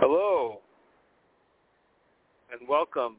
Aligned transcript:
Hello, 0.00 0.60
and 2.50 2.66
welcome 2.66 3.16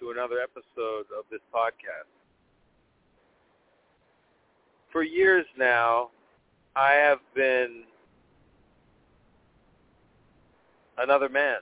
to 0.00 0.10
another 0.10 0.36
episode 0.42 1.04
of 1.14 1.26
this 1.30 1.42
podcast. 1.54 2.08
For 4.90 5.02
years 5.02 5.44
now, 5.58 6.08
I 6.74 6.92
have 6.92 7.18
been 7.34 7.82
another 10.96 11.28
man. 11.28 11.58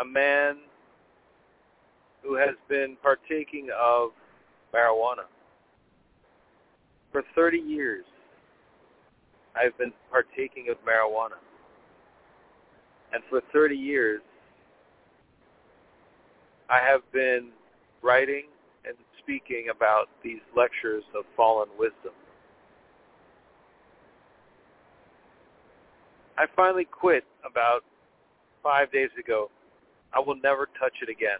A 0.00 0.04
man 0.04 0.58
who 2.22 2.36
has 2.36 2.54
been 2.68 2.96
partaking 3.02 3.66
of 3.76 4.10
marijuana. 4.72 5.26
For 7.10 7.24
30 7.34 7.58
years, 7.58 8.04
I've 9.56 9.76
been 9.76 9.92
partaking 10.08 10.68
of 10.70 10.76
marijuana. 10.86 11.49
And 13.12 13.22
for 13.28 13.40
30 13.52 13.74
years, 13.74 14.20
I 16.68 16.78
have 16.78 17.00
been 17.12 17.48
writing 18.02 18.44
and 18.86 18.94
speaking 19.18 19.66
about 19.74 20.08
these 20.22 20.40
lectures 20.56 21.02
of 21.18 21.24
fallen 21.36 21.68
wisdom. 21.78 22.12
I 26.38 26.46
finally 26.56 26.86
quit 26.86 27.24
about 27.48 27.80
five 28.62 28.90
days 28.92 29.10
ago. 29.18 29.50
I 30.14 30.20
will 30.20 30.36
never 30.42 30.68
touch 30.78 30.94
it 31.02 31.10
again. 31.10 31.38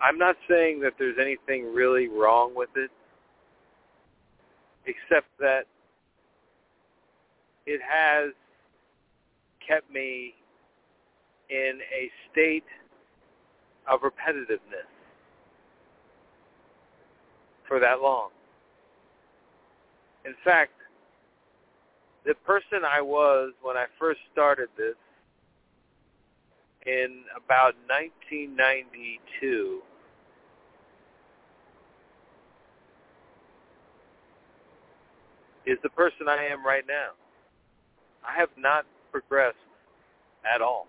I'm 0.00 0.16
not 0.16 0.36
saying 0.48 0.80
that 0.80 0.92
there's 0.98 1.16
anything 1.20 1.74
really 1.74 2.08
wrong 2.08 2.54
with 2.54 2.70
it, 2.76 2.90
except 4.88 5.26
that 5.38 5.66
it 7.66 7.80
has 7.86 8.32
kept 9.66 9.90
me 9.92 10.34
in 11.50 11.80
a 11.94 12.10
state 12.32 12.64
of 13.86 14.00
repetitiveness 14.00 14.88
for 17.66 17.78
that 17.78 18.00
long. 18.00 18.30
In 20.24 20.34
fact, 20.44 20.72
the 22.24 22.34
person 22.46 22.84
I 22.84 23.00
was 23.00 23.52
when 23.62 23.76
I 23.76 23.86
first 23.98 24.20
started 24.32 24.68
this 24.76 24.96
in 26.86 27.24
about 27.36 27.74
1992 27.88 29.82
is 35.68 35.78
the 35.82 35.90
person 35.90 36.28
I 36.28 36.46
am 36.46 36.64
right 36.64 36.84
now. 36.88 37.10
I 38.26 38.38
have 38.38 38.48
not 38.56 38.86
progressed 39.12 39.56
at 40.44 40.62
all. 40.62 40.86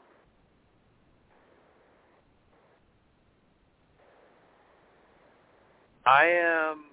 I 6.05 6.25
am 6.25 6.85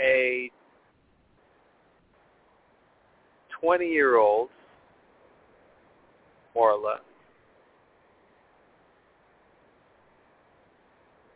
a 0.00 0.50
20 3.60 3.86
year 3.86 4.16
old, 4.16 4.48
more 6.54 6.72
or 6.72 6.78
less, 6.78 7.00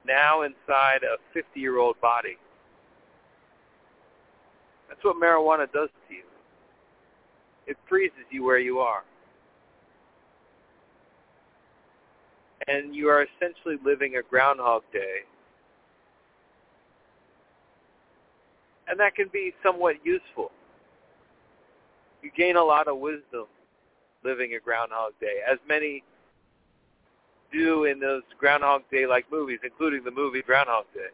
now 0.06 0.43
inside 0.43 1.03
a 1.03 1.19
50 1.34 1.61
year 1.61 1.78
old 1.78 2.01
body. 2.01 2.37
That's 5.03 5.17
what 5.17 5.23
marijuana 5.23 5.73
does 5.73 5.89
to 6.09 6.15
you. 6.15 6.23
It 7.66 7.78
freezes 7.88 8.19
you 8.31 8.44
where 8.44 8.59
you 8.59 8.81
are. 8.81 9.03
And 12.66 12.94
you 12.94 13.09
are 13.09 13.22
essentially 13.25 13.77
living 13.83 14.16
a 14.16 14.22
Groundhog 14.22 14.83
Day. 14.93 15.21
And 18.88 19.00
that 19.00 19.15
can 19.15 19.28
be 19.33 19.55
somewhat 19.65 19.97
useful. 20.05 20.50
You 22.22 22.31
gain 22.37 22.56
a 22.56 22.65
lot 22.65 22.87
of 22.87 22.99
wisdom 22.99 23.47
living 24.22 24.55
a 24.55 24.61
Groundhog 24.61 25.12
Day, 25.19 25.38
as 25.50 25.59
many 25.67 26.03
do 27.50 27.84
in 27.84 28.00
those 28.00 28.22
Groundhog 28.38 28.82
Day-like 28.91 29.25
movies, 29.32 29.61
including 29.65 30.05
the 30.05 30.11
movie 30.11 30.43
Groundhog 30.43 30.84
Day 30.93 31.09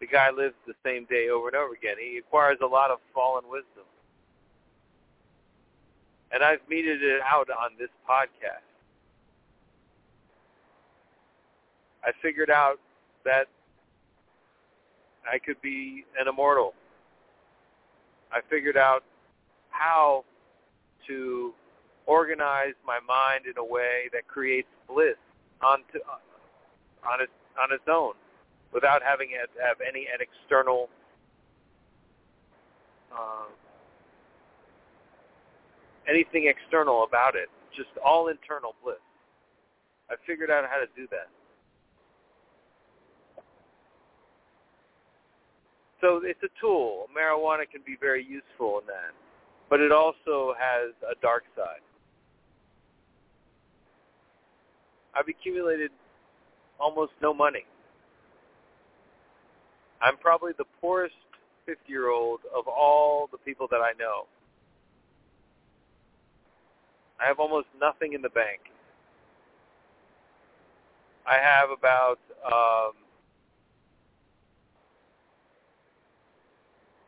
the 0.00 0.06
guy 0.06 0.30
lives 0.30 0.54
the 0.66 0.74
same 0.84 1.06
day 1.06 1.28
over 1.28 1.48
and 1.48 1.56
over 1.56 1.72
again. 1.72 1.96
He 1.98 2.18
acquires 2.18 2.58
a 2.62 2.66
lot 2.66 2.90
of 2.90 2.98
fallen 3.14 3.44
wisdom. 3.48 3.84
And 6.32 6.42
I've 6.42 6.60
meted 6.68 7.02
it 7.02 7.20
out 7.22 7.48
on 7.50 7.70
this 7.78 7.88
podcast. 8.08 8.66
I 12.04 12.12
figured 12.20 12.50
out 12.50 12.78
that 13.24 13.46
I 15.30 15.38
could 15.38 15.60
be 15.62 16.04
an 16.20 16.28
immortal. 16.28 16.74
I 18.32 18.40
figured 18.50 18.76
out 18.76 19.02
how 19.70 20.24
to 21.06 21.54
organize 22.06 22.74
my 22.86 22.98
mind 23.06 23.46
in 23.46 23.56
a 23.58 23.64
way 23.64 24.08
that 24.12 24.26
creates 24.28 24.68
bliss 24.88 25.16
on, 25.62 25.78
to, 25.92 26.00
on, 27.02 27.20
its, 27.22 27.32
on 27.58 27.72
its 27.72 27.82
own 27.88 28.12
without 28.76 29.00
having 29.02 29.30
it 29.32 29.48
have 29.56 29.78
any 29.80 30.04
an 30.12 30.20
external 30.20 30.90
uh, 33.10 33.48
anything 36.06 36.52
external 36.52 37.02
about 37.02 37.34
it. 37.34 37.48
Just 37.74 37.88
all 38.04 38.28
internal 38.28 38.74
bliss. 38.84 39.00
I 40.10 40.14
figured 40.26 40.50
out 40.50 40.64
how 40.68 40.76
to 40.76 40.86
do 40.94 41.08
that. 41.10 41.28
So 46.02 46.20
it's 46.22 46.42
a 46.44 46.52
tool. 46.60 47.06
Marijuana 47.16 47.64
can 47.70 47.80
be 47.86 47.96
very 47.98 48.22
useful 48.22 48.80
in 48.80 48.86
that. 48.86 49.16
But 49.70 49.80
it 49.80 49.90
also 49.90 50.54
has 50.60 50.92
a 51.10 51.18
dark 51.22 51.44
side. 51.56 51.80
I've 55.14 55.28
accumulated 55.28 55.90
almost 56.78 57.12
no 57.22 57.32
money. 57.32 57.64
I'm 60.02 60.16
probably 60.18 60.52
the 60.58 60.64
poorest 60.80 61.14
50-year-old 61.68 62.40
of 62.54 62.68
all 62.68 63.28
the 63.32 63.38
people 63.38 63.66
that 63.70 63.80
I 63.80 63.92
know. 63.98 64.26
I 67.20 67.26
have 67.26 67.40
almost 67.40 67.68
nothing 67.80 68.12
in 68.12 68.22
the 68.22 68.28
bank. 68.28 68.60
I 71.26 71.38
have 71.42 71.70
about 71.70 72.18
um, 72.44 72.92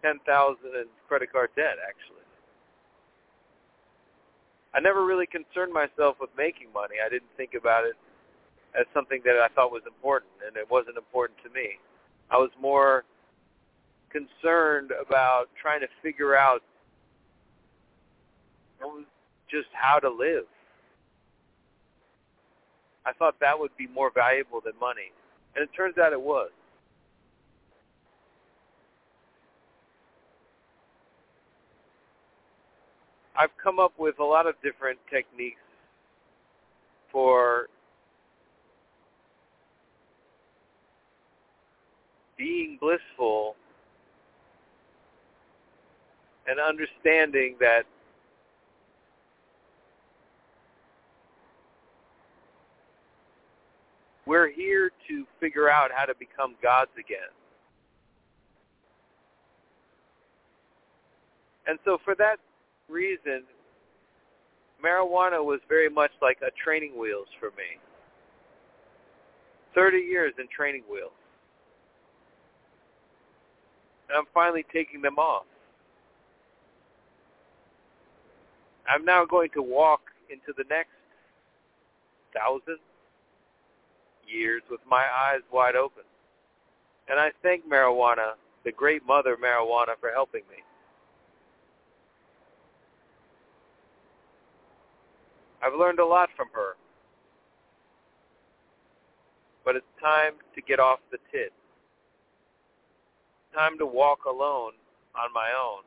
ten 0.03 0.19
thousand 0.27 0.75
in 0.75 0.87
credit 1.07 1.31
card 1.31 1.51
debt. 1.55 1.77
Actually, 1.87 2.25
I 4.75 4.81
never 4.81 5.05
really 5.05 5.27
concerned 5.27 5.73
myself 5.73 6.17
with 6.21 6.31
making 6.37 6.73
money. 6.75 6.97
I 7.05 7.09
didn't 7.09 7.31
think 7.37 7.55
about 7.55 7.85
it 7.85 7.95
as 8.79 8.87
something 8.93 9.21
that 9.25 9.37
I 9.39 9.49
thought 9.55 9.71
was 9.71 9.83
important, 9.87 10.33
and 10.47 10.57
it 10.57 10.67
wasn't 10.71 10.97
important 10.97 11.39
to 11.45 11.51
me. 11.51 11.79
I 12.31 12.37
was 12.37 12.51
more 12.61 13.05
concerned 14.11 14.91
about 15.07 15.47
trying 15.61 15.81
to 15.81 15.89
figure 16.03 16.37
out 16.37 16.63
just 19.51 19.69
how 19.73 19.99
to 19.99 20.09
live. 20.09 20.45
I 23.07 23.13
thought 23.13 23.35
that 23.41 23.59
would 23.59 23.75
be 23.79 23.87
more 23.87 24.11
valuable 24.15 24.61
than 24.63 24.75
money. 24.79 25.11
And 25.57 25.63
it 25.65 25.71
turns 25.75 25.97
out 25.97 26.13
it 26.13 26.21
was. 26.21 26.51
I've 33.37 33.57
come 33.63 33.79
up 33.79 33.93
with 33.99 34.19
a 34.19 34.25
lot 34.25 34.47
of 34.47 34.55
different 34.63 34.99
techniques 35.09 35.61
for 37.11 37.69
being 42.39 42.79
blissful 42.81 43.57
and 46.47 46.59
understanding 46.59 47.57
that 47.61 47.83
we're 54.25 54.51
here 54.51 54.91
to 55.09 55.25
figure 55.41 55.69
out 55.69 55.91
how 55.95 56.05
to 56.05 56.15
become 56.19 56.55
gods 56.63 56.91
again. 56.99 57.33
And 61.67 61.79
so 61.85 61.99
for 62.05 62.15
that 62.15 62.37
reason, 62.89 63.43
marijuana 64.83 65.45
was 65.45 65.61
very 65.69 65.91
much 65.91 66.13
like 66.23 66.39
a 66.41 66.51
training 66.63 66.99
wheels 66.99 67.27
for 67.39 67.51
me. 67.51 67.79
30 69.75 69.99
years 69.99 70.33
in 70.39 70.47
training 70.55 70.83
wheels. 70.91 71.13
I'm 74.17 74.25
finally 74.33 74.65
taking 74.73 75.03
them 75.03 75.19
off. 75.19 75.45
I'm 78.89 79.05
now 79.05 79.25
going 79.25 79.51
to 79.55 79.63
walk 79.63 80.01
into 80.31 80.53
the 80.57 80.65
next 80.71 80.91
thousand 82.35 82.79
years 84.27 84.63
with 84.71 84.81
my 84.89 85.05
eyes 85.05 85.41
wide 85.53 85.77
open. 85.77 86.05
And 87.09 87.19
I 87.19 87.31
thank 87.43 87.69
marijuana, 87.69 88.33
the 88.65 88.73
great 88.73 89.07
mother 89.07 89.37
marijuana, 89.37 89.95
for 90.01 90.11
helping 90.11 90.43
me. 90.51 90.57
I've 95.63 95.79
learned 95.79 95.99
a 95.99 96.07
lot 96.07 96.29
from 96.37 96.49
her. 96.55 96.77
But 99.65 99.77
it's 99.77 99.87
time 100.01 100.33
to 100.55 100.63
get 100.63 100.81
off 100.81 101.01
the 101.11 101.19
tit. 101.33 101.53
Time 103.59 103.77
to 103.79 103.87
walk 103.87 104.25
alone 104.25 104.71
on 105.17 105.33
my 105.35 105.51
own 105.51 105.83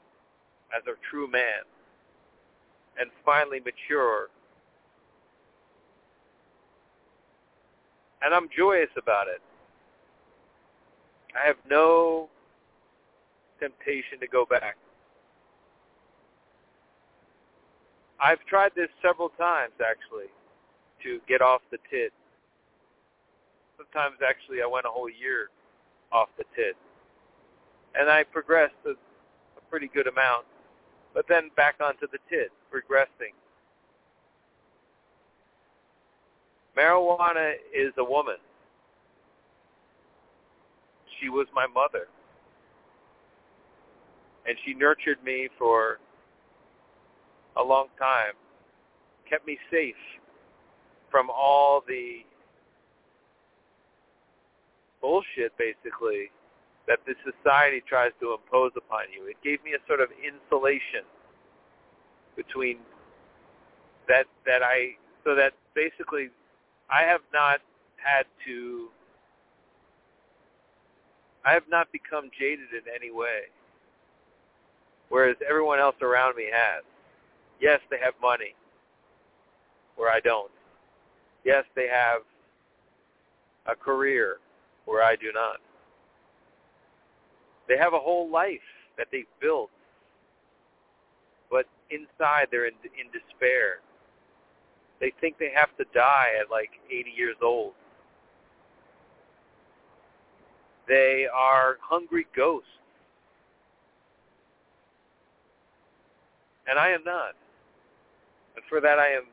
as 0.75 0.83
a 0.87 0.99
true 1.09 1.31
man 1.31 1.63
and 2.99 3.09
finally 3.25 3.61
mature. 3.61 4.27
And 8.21 8.33
I'm 8.33 8.49
joyous 8.55 8.89
about 8.97 9.27
it. 9.29 9.41
I 11.33 11.47
have 11.47 11.55
no 11.69 12.27
temptation 13.61 14.19
to 14.19 14.27
go 14.27 14.45
back. 14.45 14.75
I've 18.21 18.43
tried 18.47 18.71
this 18.75 18.89
several 19.01 19.29
times 19.29 19.71
actually 19.79 20.27
to 21.03 21.21
get 21.25 21.41
off 21.41 21.61
the 21.71 21.77
tit. 21.89 22.11
Sometimes 23.77 24.17
actually 24.27 24.61
I 24.61 24.67
went 24.67 24.85
a 24.85 24.89
whole 24.89 25.09
year 25.09 25.49
off 26.11 26.27
the 26.37 26.43
tit. 26.53 26.75
And 27.95 28.09
I 28.09 28.23
progressed 28.23 28.73
a, 28.85 28.91
a 28.91 29.61
pretty 29.69 29.89
good 29.93 30.07
amount. 30.07 30.45
But 31.13 31.25
then 31.27 31.49
back 31.55 31.75
onto 31.83 32.07
the 32.11 32.19
tit, 32.29 32.51
regressing. 32.73 33.33
Marijuana 36.77 37.53
is 37.73 37.91
a 37.97 38.03
woman. 38.03 38.37
She 41.19 41.29
was 41.29 41.47
my 41.53 41.67
mother. 41.67 42.07
And 44.47 44.57
she 44.65 44.73
nurtured 44.73 45.23
me 45.23 45.49
for 45.59 45.99
a 47.57 47.61
long 47.61 47.87
time, 47.99 48.33
kept 49.29 49.45
me 49.45 49.57
safe 49.69 49.95
from 51.11 51.29
all 51.29 51.83
the 51.87 52.21
bullshit, 55.01 55.51
basically, 55.57 56.31
that 56.91 56.99
this 57.07 57.15
society 57.23 57.81
tries 57.87 58.11
to 58.19 58.35
impose 58.35 58.73
upon 58.75 59.03
you. 59.15 59.23
It 59.31 59.37
gave 59.41 59.63
me 59.63 59.71
a 59.71 59.87
sort 59.87 60.01
of 60.01 60.09
insulation 60.19 61.07
between 62.35 62.79
that 64.09 64.25
that 64.45 64.61
I 64.61 64.99
so 65.23 65.33
that 65.35 65.53
basically 65.73 66.27
I 66.89 67.03
have 67.03 67.21
not 67.31 67.61
had 67.95 68.25
to 68.45 68.89
I 71.45 71.53
have 71.53 71.63
not 71.69 71.89
become 71.93 72.29
jaded 72.37 72.75
in 72.75 72.83
any 72.93 73.09
way. 73.09 73.47
Whereas 75.07 75.37
everyone 75.47 75.79
else 75.79 75.95
around 76.01 76.35
me 76.35 76.47
has. 76.51 76.83
Yes, 77.61 77.79
they 77.89 77.99
have 78.03 78.15
money, 78.21 78.53
where 79.95 80.11
I 80.11 80.19
don't. 80.19 80.51
Yes, 81.45 81.63
they 81.75 81.87
have 81.87 82.21
a 83.65 83.75
career, 83.75 84.37
where 84.85 85.03
I 85.03 85.15
do 85.15 85.31
not. 85.33 85.57
They 87.71 87.77
have 87.77 87.93
a 87.93 87.99
whole 87.99 88.29
life 88.29 88.59
that 88.97 89.07
they've 89.13 89.23
built, 89.39 89.69
but 91.49 91.67
inside 91.89 92.47
they're 92.51 92.67
in, 92.67 92.73
in 92.83 93.07
despair. 93.13 93.79
They 94.99 95.13
think 95.21 95.37
they 95.39 95.51
have 95.55 95.69
to 95.77 95.85
die 95.93 96.27
at 96.41 96.51
like 96.51 96.71
80 96.91 97.13
years 97.15 97.37
old. 97.41 97.71
They 100.85 101.27
are 101.33 101.77
hungry 101.81 102.27
ghosts. 102.35 102.67
And 106.67 106.77
I 106.77 106.89
am 106.89 107.05
not. 107.05 107.35
And 108.57 108.65
for 108.67 108.81
that 108.81 108.99
I 108.99 109.13
am 109.13 109.23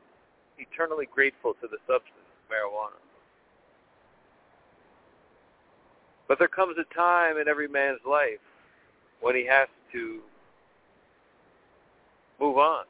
eternally 0.57 1.09
grateful 1.13 1.55
to 1.55 1.67
the 1.67 1.77
substance, 1.85 2.15
marijuana. 2.49 3.08
But 6.29 6.37
there 6.37 6.47
comes 6.47 6.77
a 6.77 6.93
time 6.93 7.37
in 7.37 7.47
every 7.47 7.67
man's 7.67 7.99
life 8.07 8.39
when 9.19 9.35
he 9.35 9.45
has 9.47 9.67
to 9.91 10.19
move 12.39 12.57
on, 12.57 12.85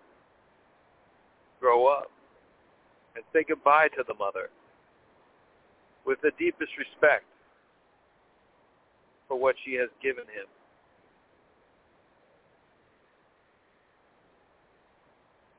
grow 1.62 1.88
up, 1.88 2.12
and 3.15 3.24
say 3.33 3.45
goodbye 3.47 3.88
to 3.95 4.03
the 4.06 4.13
mother 4.13 4.50
with 6.06 6.19
the 6.21 6.31
deepest 6.38 6.71
respect 6.77 7.24
for 9.27 9.39
what 9.39 9.56
she 9.65 9.74
has 9.75 9.89
given 10.03 10.25
him. 10.25 10.45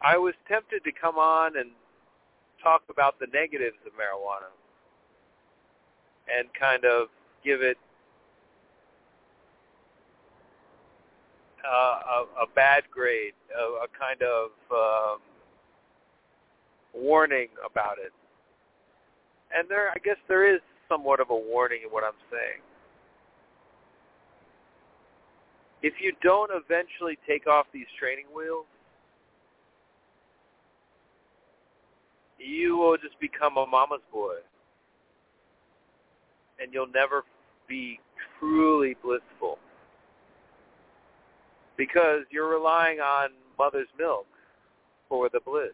I 0.02 0.18
was 0.18 0.34
tempted 0.46 0.84
to 0.84 0.92
come 0.92 1.16
on 1.16 1.56
and 1.56 1.70
talk 2.62 2.82
about 2.90 3.18
the 3.18 3.26
negatives 3.32 3.76
of 3.86 3.92
marijuana 3.92 4.52
and 6.28 6.48
kind 6.58 6.84
of 6.84 7.08
give 7.44 7.62
it 7.62 7.76
uh, 11.64 12.25
a, 12.38 12.44
a 12.44 12.46
bad 12.54 12.84
grade, 12.90 13.34
a, 13.56 13.84
a 13.84 13.88
kind 13.98 14.22
of 14.22 14.50
um, 14.72 15.19
warning 16.94 17.48
about 17.69 17.98
it. 17.98 18.12
And 19.56 19.69
there, 19.69 19.90
I 19.90 19.98
guess 20.04 20.16
there 20.28 20.54
is 20.54 20.60
somewhat 20.88 21.20
of 21.20 21.31
a 21.31 21.37
warning 21.37 21.81
in 21.84 21.90
what 21.90 22.04
I'm 22.04 22.19
saying. 22.31 22.62
If 25.82 25.94
you 26.00 26.12
don't 26.22 26.50
eventually 26.52 27.19
take 27.26 27.46
off 27.46 27.66
these 27.72 27.87
training 27.98 28.26
wheels, 28.34 28.66
you 32.38 32.76
will 32.76 32.96
just 32.96 33.19
become 33.20 33.56
a 33.56 33.66
mama's 33.66 34.00
boy 34.12 34.37
and 36.60 36.72
you'll 36.72 36.86
never 36.86 37.24
be 37.68 37.99
truly 38.38 38.96
blissful 39.02 39.58
because 41.76 42.20
you're 42.30 42.50
relying 42.50 43.00
on 43.00 43.30
mother's 43.58 43.88
milk 43.99 44.26
for 45.08 45.28
the 45.32 45.40
bliss. 45.44 45.73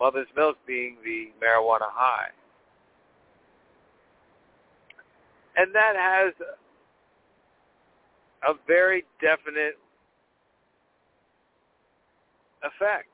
Mother's 0.00 0.26
milk 0.36 0.56
being 0.66 0.96
the 1.04 1.30
marijuana 1.44 1.88
high. 1.90 2.28
And 5.56 5.74
that 5.74 5.94
has 5.96 6.32
a 8.48 8.54
very 8.66 9.04
definite 9.20 9.78
effect. 12.64 13.11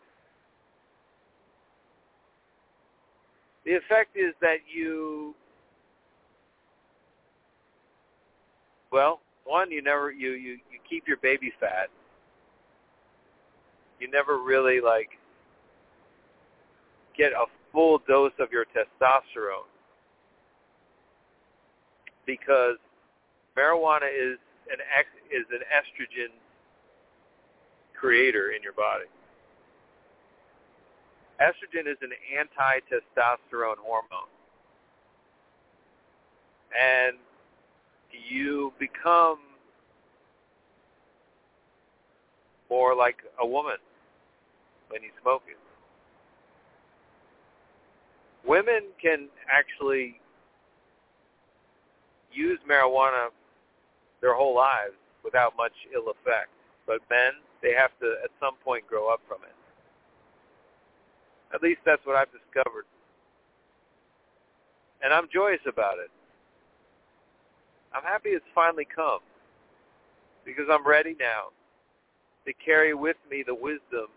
The 3.69 3.75
effect 3.75 4.17
is 4.17 4.33
that 4.41 4.61
you, 4.67 5.35
well, 8.91 9.21
one, 9.45 9.71
you 9.71 9.83
never, 9.83 10.11
you, 10.11 10.31
you, 10.31 10.53
you 10.53 10.79
keep 10.89 11.07
your 11.07 11.19
baby 11.19 11.53
fat. 11.61 11.89
You 14.01 14.11
never 14.11 14.43
really 14.43 14.81
like 14.81 15.11
get 17.15 17.33
a 17.33 17.45
full 17.71 18.01
dose 18.09 18.33
of 18.39 18.51
your 18.51 18.65
testosterone 18.65 19.69
because 22.25 22.77
marijuana 23.55 24.09
is 24.11 24.39
an 24.73 24.79
ex, 24.99 25.09
is 25.31 25.45
an 25.53 25.61
estrogen 25.69 26.33
creator 27.95 28.53
in 28.53 28.63
your 28.63 28.73
body 28.73 29.05
estrogen 31.41 31.91
is 31.91 31.99
an 32.03 32.11
anti-testosterone 32.39 33.79
hormone. 33.79 34.29
And 36.79 37.17
you 38.29 38.73
become 38.79 39.39
more 42.71 42.95
like 42.95 43.17
a 43.41 43.47
woman 43.47 43.79
when 44.89 45.03
you 45.03 45.11
smoke 45.23 45.43
it. 45.49 45.57
Women 48.47 48.83
can 49.01 49.29
actually 49.51 50.21
use 52.33 52.59
marijuana 52.69 53.29
their 54.21 54.35
whole 54.35 54.55
lives 54.55 54.95
without 55.25 55.57
much 55.57 55.73
ill 55.95 56.11
effect. 56.11 56.49
But 56.87 57.01
men, 57.11 57.33
they 57.63 57.73
have 57.75 57.91
to 58.01 58.17
at 58.25 58.31
some 58.41 58.55
point 58.65 58.87
grow 58.87 59.13
up 59.13 59.21
from 59.29 59.39
it. 59.43 59.58
At 61.55 61.63
least 61.63 61.81
that's 61.85 62.05
what 62.05 62.17
I've 62.17 62.31
discovered. 62.33 62.85
And 65.03 65.13
I'm 65.13 65.29
joyous 65.33 65.61
about 65.67 65.99
it. 65.99 66.11
I'm 67.95 68.03
happy 68.03 68.31
it's 68.31 68.45
finally 68.55 68.87
come 68.95 69.21
because 70.45 70.67
I'm 70.71 70.87
ready 70.87 71.17
now 71.19 71.49
to 72.47 72.53
carry 72.65 72.95
with 72.95 73.17
me 73.31 73.45
the 73.47 73.55
wisdom 73.55 74.09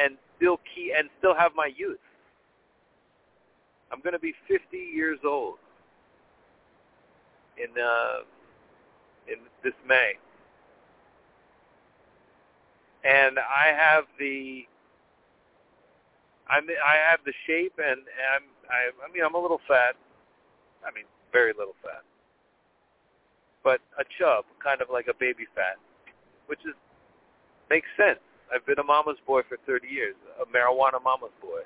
and 0.00 0.16
still 0.36 0.58
key 0.74 0.92
and 0.96 1.08
still 1.18 1.34
have 1.34 1.52
my 1.54 1.70
youth. 1.76 1.98
I'm 3.92 4.00
going 4.00 4.12
to 4.12 4.18
be 4.18 4.34
50 4.48 4.76
years 4.76 5.18
old 5.24 5.56
in 7.56 7.70
uh, 7.80 8.24
in 9.28 9.38
this 9.62 9.74
May, 9.86 10.14
and 13.04 13.38
I 13.38 13.68
have 13.76 14.04
the 14.18 14.66
I'm 16.48 16.66
I 16.68 16.96
have 17.10 17.20
the 17.24 17.32
shape 17.46 17.74
and 17.78 18.00
I'm 18.34 18.44
I 18.70 18.90
I 19.04 19.12
mean 19.12 19.24
I'm 19.24 19.34
a 19.34 19.40
little 19.40 19.60
fat. 19.68 19.96
I 20.86 20.92
mean 20.94 21.04
very 21.32 21.52
little 21.56 21.76
fat. 21.82 22.02
But 23.62 23.80
a 23.98 24.04
chub, 24.18 24.44
kind 24.62 24.82
of 24.82 24.88
like 24.92 25.06
a 25.08 25.14
baby 25.18 25.46
fat, 25.54 25.76
which 26.46 26.60
is 26.66 26.74
makes 27.70 27.88
sense. 27.96 28.20
I've 28.54 28.64
been 28.66 28.78
a 28.78 28.84
mama's 28.84 29.16
boy 29.26 29.40
for 29.48 29.56
30 29.66 29.88
years, 29.88 30.14
a 30.40 30.44
marijuana 30.46 31.02
mama's 31.02 31.32
boy. 31.40 31.62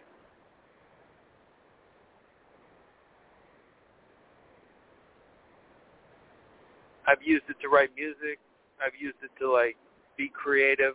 I've 7.07 7.23
used 7.23 7.45
it 7.49 7.57
to 7.62 7.68
write 7.68 7.90
music. 7.97 8.38
I've 8.85 8.95
used 8.99 9.16
it 9.23 9.30
to 9.40 9.50
like 9.50 9.76
be 10.16 10.28
creative. 10.28 10.95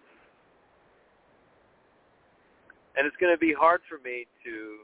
And 2.95 3.07
it's 3.07 3.15
going 3.17 3.33
to 3.33 3.39
be 3.39 3.53
hard 3.53 3.81
for 3.89 3.97
me 4.03 4.27
to 4.45 4.77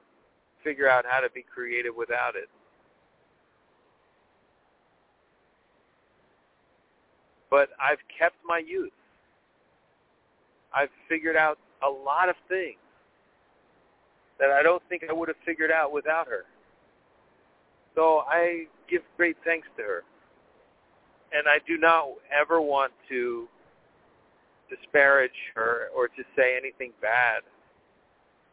figure 0.64 0.90
out 0.90 1.06
how 1.08 1.20
to 1.20 1.30
be 1.30 1.44
creative 1.54 1.96
without 1.96 2.36
it. 2.36 2.50
But 7.50 7.70
I've 7.80 8.00
kept 8.18 8.36
my 8.46 8.62
youth. 8.66 8.92
I've 10.74 10.90
figured 11.08 11.36
out 11.36 11.58
a 11.84 11.90
lot 11.90 12.30
of 12.30 12.36
things 12.48 12.78
that 14.40 14.52
I 14.52 14.64
don't 14.64 14.82
think 14.88 15.04
I 15.10 15.14
would 15.14 15.28
have 15.28 15.38
figured 15.46 15.72
out 15.72 15.92
without 15.92 16.28
her. 16.28 16.46
So 17.96 18.24
I 18.28 18.66
give 18.90 19.02
great 19.18 19.36
thanks 19.44 19.68
to 19.78 19.84
her. 19.84 20.04
And 21.34 21.48
I 21.48 21.58
do 21.68 21.78
not 21.78 22.08
ever 22.32 22.62
want 22.62 22.94
to 23.10 23.48
disparage 24.70 25.32
her 25.56 25.88
or 25.96 26.08
to 26.08 26.24
say 26.36 26.56
anything 26.58 26.92
bad 27.02 27.42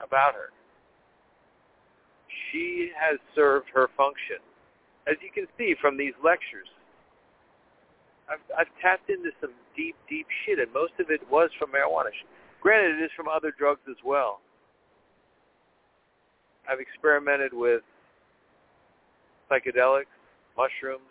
about 0.00 0.34
her. 0.34 0.50
She 2.50 2.90
has 2.98 3.18
served 3.34 3.66
her 3.74 3.88
function. 3.96 4.38
As 5.06 5.16
you 5.22 5.30
can 5.32 5.46
see 5.56 5.74
from 5.80 5.96
these 5.96 6.14
lectures, 6.24 6.68
I've, 8.28 8.42
I've 8.58 8.72
tapped 8.82 9.08
into 9.08 9.30
some 9.40 9.52
deep, 9.76 9.94
deep 10.08 10.26
shit, 10.44 10.58
and 10.58 10.72
most 10.72 10.92
of 10.98 11.10
it 11.10 11.20
was 11.30 11.50
from 11.58 11.70
marijuana. 11.70 12.10
Granted, 12.60 12.98
it 13.00 13.04
is 13.04 13.10
from 13.16 13.28
other 13.28 13.52
drugs 13.56 13.82
as 13.88 13.96
well. 14.04 14.40
I've 16.68 16.80
experimented 16.80 17.52
with 17.52 17.82
psychedelics, 19.50 20.10
mushrooms, 20.56 21.02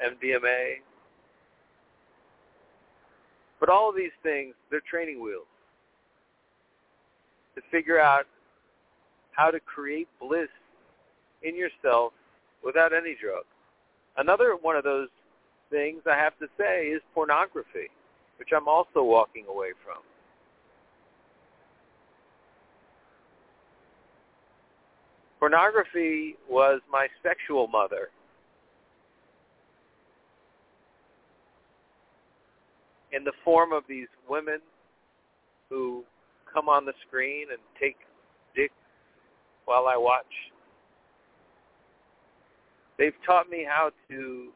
MDMA. 0.00 0.80
But 3.60 3.68
all 3.68 3.90
of 3.90 3.96
these 3.96 4.16
things, 4.22 4.54
they're 4.70 4.80
training 4.88 5.22
wheels 5.22 5.46
to 7.56 7.62
figure 7.70 7.98
out 7.98 8.24
how 9.32 9.50
to 9.50 9.58
create 9.60 10.08
bliss 10.20 10.48
in 11.42 11.56
yourself 11.56 12.12
without 12.64 12.92
any 12.92 13.16
drug. 13.20 13.44
Another 14.16 14.56
one 14.60 14.76
of 14.76 14.84
those 14.84 15.08
things 15.70 16.02
I 16.10 16.16
have 16.16 16.38
to 16.38 16.46
say 16.58 16.86
is 16.86 17.02
pornography, 17.14 17.90
which 18.38 18.50
I'm 18.56 18.68
also 18.68 19.02
walking 19.02 19.44
away 19.48 19.70
from. 19.84 20.02
Pornography 25.38 26.36
was 26.48 26.80
my 26.90 27.08
sexual 27.22 27.68
mother. 27.68 28.08
In 33.12 33.22
the 33.22 33.32
form 33.44 33.72
of 33.72 33.84
these 33.88 34.08
women 34.28 34.60
who 35.68 36.04
come 36.56 36.68
on 36.70 36.86
the 36.86 36.94
screen 37.06 37.48
and 37.50 37.58
take 37.78 37.96
dick 38.54 38.72
while 39.66 39.86
I 39.88 39.96
watch. 39.96 40.24
They've 42.98 43.14
taught 43.26 43.50
me 43.50 43.66
how 43.68 43.90
to 44.08 44.48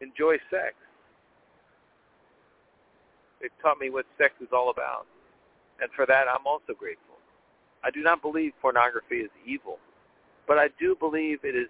enjoy 0.00 0.36
sex. 0.50 0.74
They've 3.40 3.50
taught 3.60 3.78
me 3.78 3.90
what 3.90 4.06
sex 4.16 4.32
is 4.40 4.48
all 4.50 4.70
about. 4.70 5.06
And 5.80 5.90
for 5.94 6.06
that, 6.06 6.24
I'm 6.26 6.46
also 6.46 6.72
grateful. 6.78 7.16
I 7.84 7.90
do 7.90 8.00
not 8.00 8.22
believe 8.22 8.52
pornography 8.62 9.16
is 9.16 9.30
evil, 9.44 9.78
but 10.46 10.56
I 10.56 10.68
do 10.80 10.96
believe 10.98 11.40
it 11.42 11.56
is 11.56 11.68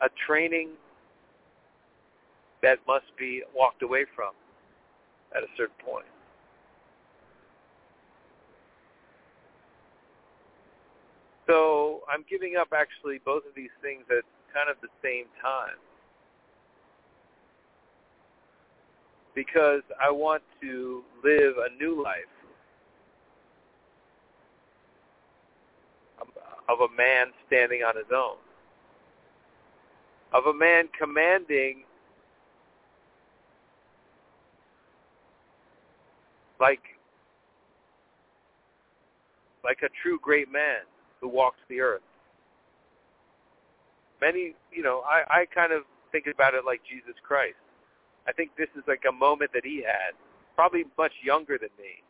a 0.00 0.08
training 0.26 0.70
that 2.62 2.78
must 2.86 3.06
be 3.18 3.42
walked 3.54 3.82
away 3.82 4.06
from 4.14 4.32
at 5.36 5.42
a 5.42 5.48
certain 5.56 5.74
point. 5.84 6.06
So 11.46 12.00
I'm 12.12 12.24
giving 12.28 12.56
up 12.56 12.68
actually 12.74 13.20
both 13.24 13.42
of 13.48 13.54
these 13.54 13.74
things 13.82 14.04
at 14.10 14.24
kind 14.54 14.70
of 14.70 14.76
the 14.80 14.88
same 15.02 15.26
time. 15.42 15.76
Because 19.34 19.82
I 20.00 20.10
want 20.10 20.42
to 20.62 21.02
live 21.22 21.54
a 21.58 21.82
new 21.82 22.02
life 22.02 22.30
of 26.68 26.78
a 26.80 26.96
man 26.96 27.26
standing 27.46 27.82
on 27.82 27.96
his 27.96 28.06
own. 28.14 28.36
Of 30.32 30.46
a 30.46 30.54
man 30.54 30.88
commanding 30.98 31.84
like 36.60 36.80
like 39.64 39.78
a 39.82 39.88
true 40.02 40.18
great 40.22 40.50
man 40.50 40.82
who 41.24 41.30
walks 41.30 41.56
the 41.70 41.80
earth. 41.80 42.04
Many, 44.20 44.54
you 44.70 44.82
know, 44.82 45.02
I, 45.08 45.40
I 45.40 45.46
kind 45.46 45.72
of 45.72 45.82
think 46.12 46.26
about 46.32 46.52
it 46.52 46.64
like 46.66 46.82
Jesus 46.84 47.16
Christ. 47.26 47.56
I 48.28 48.32
think 48.32 48.50
this 48.58 48.68
is 48.76 48.84
like 48.86 49.02
a 49.08 49.12
moment 49.12 49.50
that 49.54 49.64
he 49.64 49.80
had, 49.80 50.12
probably 50.54 50.84
much 50.98 51.12
younger 51.24 51.56
than 51.56 51.72
me. 51.80 52.04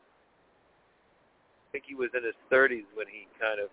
I 1.55 1.67
think 1.71 1.85
he 1.87 1.95
was 1.95 2.11
in 2.11 2.25
his 2.25 2.35
30s 2.51 2.91
when 2.95 3.07
he 3.07 3.31
kind 3.39 3.63
of, 3.63 3.71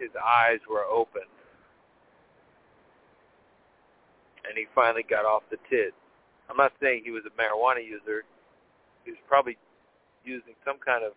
his 0.00 0.10
eyes 0.16 0.60
were 0.68 0.84
open. 0.84 1.28
And 4.48 4.56
he 4.56 4.64
finally 4.74 5.04
got 5.04 5.26
off 5.26 5.42
the 5.50 5.58
tit. 5.68 5.92
I'm 6.48 6.56
not 6.56 6.72
saying 6.80 7.02
he 7.04 7.10
was 7.10 7.24
a 7.28 7.34
marijuana 7.36 7.84
user. 7.84 8.24
He 9.04 9.10
was 9.10 9.20
probably 9.28 9.58
using 10.24 10.54
some 10.64 10.76
kind 10.80 11.04
of 11.04 11.12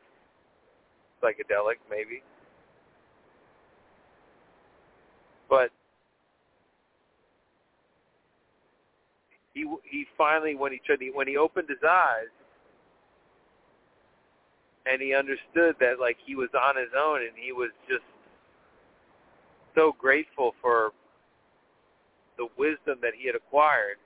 psychedelic, 1.23 1.79
maybe. 1.89 2.23
But 5.49 5.71
he 9.53 9.65
he 9.83 10.05
finally 10.17 10.55
when 10.55 10.71
he 10.71 10.79
tried 10.85 10.99
when 11.13 11.27
he 11.27 11.37
opened 11.37 11.69
his 11.69 11.83
eyes 11.87 12.29
and 14.85 15.01
he 15.01 15.13
understood 15.13 15.75
that 15.79 15.99
like 15.99 16.17
he 16.25 16.35
was 16.35 16.49
on 16.53 16.75
his 16.75 16.89
own 16.97 17.21
and 17.21 17.31
he 17.35 17.51
was 17.51 17.71
just 17.87 18.03
so 19.75 19.93
grateful 19.99 20.53
for 20.61 20.91
the 22.37 22.47
wisdom 22.57 22.97
that 23.01 23.11
he 23.17 23.27
had 23.27 23.35
acquired 23.35 23.97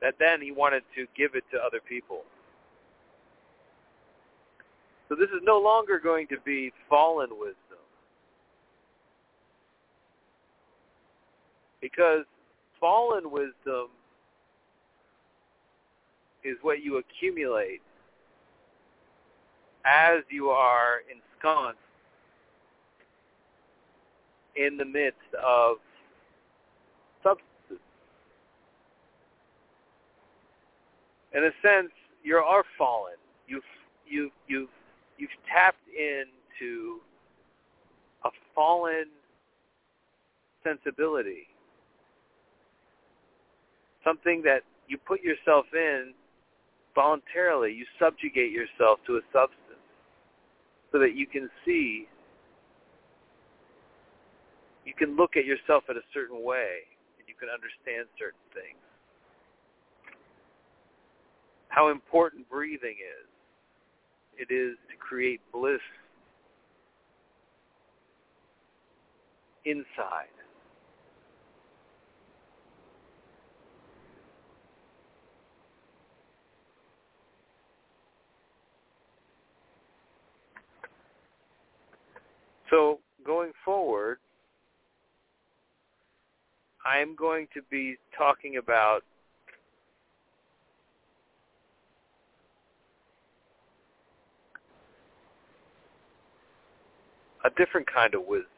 that 0.00 0.14
then 0.18 0.40
he 0.40 0.52
wanted 0.52 0.82
to 0.94 1.06
give 1.16 1.34
it 1.34 1.44
to 1.50 1.58
other 1.58 1.80
people. 1.88 2.22
So 5.08 5.14
this 5.14 5.30
is 5.30 5.40
no 5.42 5.58
longer 5.58 5.98
going 5.98 6.26
to 6.28 6.36
be 6.44 6.72
fallen 6.88 7.30
wisdom. 7.32 7.56
Because 11.84 12.24
fallen 12.80 13.30
wisdom 13.30 13.88
is 16.42 16.56
what 16.62 16.82
you 16.82 16.96
accumulate 16.96 17.82
as 19.84 20.20
you 20.30 20.48
are 20.48 21.02
ensconced 21.12 21.78
in 24.56 24.78
the 24.78 24.84
midst 24.86 25.18
of 25.46 25.76
substances. 27.22 27.84
In 31.34 31.44
a 31.44 31.50
sense, 31.60 31.92
you 32.22 32.36
are 32.36 32.64
fallen. 32.78 33.16
You've 33.46 33.62
you've 34.08 34.32
you've 34.48 34.70
you've 35.18 35.36
tapped 35.52 35.86
into 35.88 37.00
a 38.24 38.30
fallen 38.54 39.04
sensibility. 40.62 41.48
Something 44.04 44.42
that 44.42 44.60
you 44.88 44.98
put 44.98 45.22
yourself 45.22 45.66
in 45.72 46.12
voluntarily. 46.94 47.72
You 47.72 47.86
subjugate 47.98 48.52
yourself 48.52 48.98
to 49.06 49.16
a 49.16 49.20
substance 49.32 49.82
so 50.92 50.98
that 50.98 51.16
you 51.16 51.26
can 51.26 51.50
see, 51.64 52.06
you 54.84 54.94
can 54.94 55.16
look 55.16 55.36
at 55.36 55.44
yourself 55.44 55.84
in 55.88 55.96
a 55.96 56.06
certain 56.12 56.44
way 56.44 56.86
and 57.18 57.26
you 57.26 57.34
can 57.34 57.48
understand 57.48 58.06
certain 58.18 58.44
things. 58.52 58.78
How 61.68 61.90
important 61.90 62.48
breathing 62.48 62.96
is. 63.00 63.28
It 64.36 64.52
is 64.52 64.76
to 64.90 64.96
create 64.98 65.40
bliss 65.52 65.80
inside. 69.64 70.33
So 82.74 82.98
going 83.24 83.52
forward, 83.64 84.18
I'm 86.84 87.14
going 87.14 87.46
to 87.54 87.62
be 87.70 87.94
talking 88.18 88.56
about 88.56 89.02
a 97.44 97.50
different 97.50 97.86
kind 97.86 98.12
of 98.16 98.22
wisdom. 98.26 98.48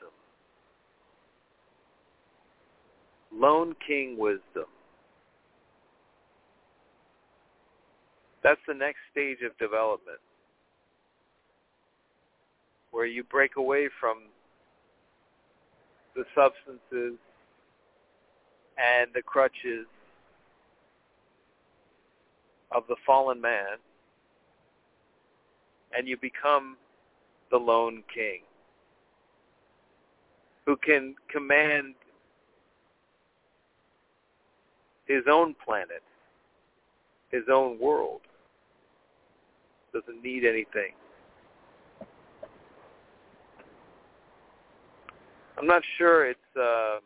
Lone 3.31 3.77
King 3.87 4.17
wisdom. 4.19 4.65
That's 8.43 8.61
the 8.67 8.73
next 8.73 9.01
stage 9.13 9.39
of 9.45 9.59
development 9.59 10.21
where 12.97 13.05
you 13.05 13.23
break 13.25 13.57
away 13.57 13.91
from 14.01 14.23
the 16.15 16.25
substances 16.35 17.19
and 18.79 19.11
the 19.15 19.21
crutches 19.21 19.85
of 22.75 22.85
the 22.89 22.97
fallen 23.05 23.39
man 23.39 23.77
and 25.95 26.09
you 26.09 26.17
become 26.17 26.79
the 27.51 27.57
lone 27.59 28.03
king 28.15 28.41
who 30.65 30.75
can 30.75 31.15
command 31.31 31.95
his 35.05 35.25
own 35.31 35.55
planet, 35.63 36.03
his 37.31 37.43
own 37.53 37.79
world. 37.79 38.23
Doesn't 39.93 40.23
need 40.23 40.47
anything. 40.47 40.95
I'm 45.59 45.67
not 45.67 45.83
sure 45.97 46.27
it's. 46.27 46.57
Uh, 46.59 46.99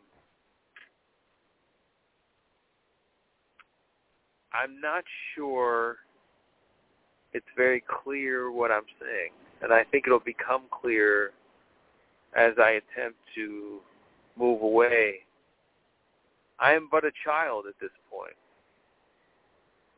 I'm 4.52 4.80
not 4.80 5.04
sure 5.34 5.98
it's 7.32 7.46
very 7.56 7.82
clear 8.02 8.50
what 8.50 8.72
I'm 8.72 8.86
saying, 9.00 9.30
and 9.62 9.72
I 9.72 9.84
think 9.84 10.06
it'll 10.06 10.18
become 10.18 10.62
clear 10.70 11.30
as 12.36 12.54
I 12.58 12.70
attempt 12.70 13.18
to 13.36 13.78
move 14.36 14.62
away. 14.62 15.20
I 16.58 16.72
am 16.72 16.88
but 16.90 17.04
a 17.04 17.12
child 17.24 17.66
at 17.68 17.74
this 17.80 17.90
point. 18.10 18.34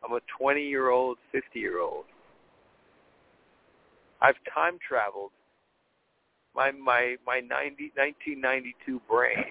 I'm 0.04 0.12
a 0.12 0.20
20-year-old, 0.40 1.16
50-year-old. 1.34 2.04
I've 4.20 4.36
time 4.54 4.78
traveled 4.86 5.30
my 6.54 6.70
my 6.70 7.16
my 7.26 7.40
90, 7.40 7.92
1992 7.94 9.00
brain 9.08 9.44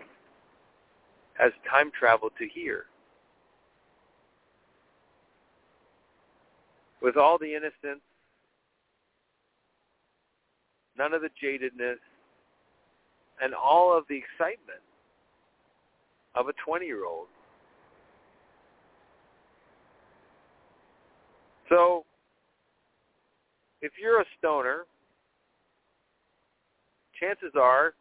has 1.34 1.52
time 1.70 1.92
traveled 1.98 2.34
to 2.38 2.48
here. 2.48 2.86
With 7.02 7.18
all 7.18 7.40
the 7.40 7.56
innocence, 7.56 8.04
none 10.98 11.14
of 11.14 11.22
the 11.22 11.30
jadedness, 11.42 11.98
and 13.42 13.56
all 13.56 13.98
of 13.98 14.04
the 14.08 14.16
excitement 14.16 14.82
of 16.36 16.48
a 16.48 16.54
20-year-old. 16.70 17.28
So, 21.70 22.06
if 23.82 23.94
you're 24.00 24.22
a 24.22 24.26
stoner, 24.38 24.86
chances 27.22 27.54
are, 27.56 27.94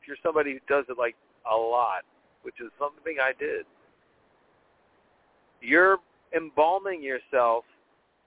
if 0.00 0.08
you're 0.08 0.16
somebody 0.22 0.52
who 0.52 0.58
does 0.68 0.84
it 0.88 0.98
like 0.98 1.16
a 1.50 1.56
lot, 1.56 2.02
which 2.42 2.60
is 2.60 2.70
something 2.78 3.16
I 3.20 3.32
did, 3.38 3.64
you're 5.60 5.98
embalming 6.36 7.02
yourself. 7.02 7.64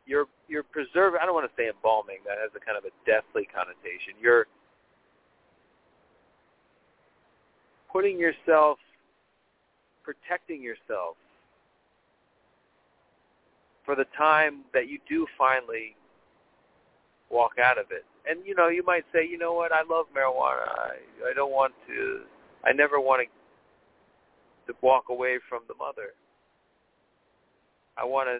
You're 0.05 0.27
you're 0.47 0.63
preserving. 0.63 1.19
I 1.21 1.25
don't 1.25 1.34
want 1.34 1.49
to 1.49 1.55
say 1.62 1.69
embalming. 1.69 2.19
That 2.25 2.38
has 2.41 2.51
a 2.55 2.63
kind 2.63 2.77
of 2.77 2.86
a 2.86 2.93
deathly 3.05 3.47
connotation. 3.53 4.13
You're 4.21 4.47
putting 7.91 8.19
yourself, 8.19 8.77
protecting 10.03 10.62
yourself 10.62 11.17
for 13.86 13.95
the 13.95 14.05
time 14.17 14.62
that 14.73 14.89
you 14.89 14.99
do 15.08 15.25
finally 15.38 15.95
walk 17.29 17.53
out 17.63 17.77
of 17.77 17.91
it 17.91 18.05
and 18.27 18.39
you 18.45 18.55
know, 18.55 18.69
you 18.69 18.83
might 18.83 19.05
say, 19.13 19.27
you 19.27 19.38
know 19.38 19.53
what, 19.53 19.71
I 19.71 19.81
love 19.89 20.05
marijuana. 20.15 20.67
I, 20.67 21.29
I 21.29 21.33
don't 21.35 21.51
want 21.51 21.73
to. 21.88 22.21
I 22.63 22.71
never 22.73 22.99
want 22.99 23.27
to 23.27 24.71
to 24.71 24.77
walk 24.81 25.05
away 25.09 25.38
from 25.47 25.61
the 25.67 25.75
mother. 25.75 26.13
I 27.97 28.03
want 28.03 28.27
to 28.29 28.39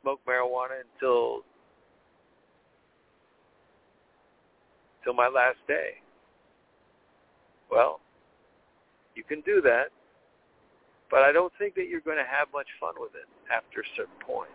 smoke 0.00 0.20
marijuana 0.28 0.82
until 0.82 1.42
till 5.04 5.14
my 5.14 5.28
last 5.28 5.58
day. 5.68 6.02
Well, 7.70 8.00
you 9.14 9.22
can 9.22 9.40
do 9.42 9.60
that, 9.62 9.86
but 11.10 11.20
I 11.20 11.32
don't 11.32 11.52
think 11.58 11.74
that 11.76 11.88
you're 11.88 12.00
going 12.00 12.18
to 12.18 12.28
have 12.28 12.48
much 12.52 12.66
fun 12.80 12.94
with 12.98 13.12
it 13.14 13.28
after 13.54 13.80
a 13.80 13.84
certain 13.96 14.18
point. 14.26 14.50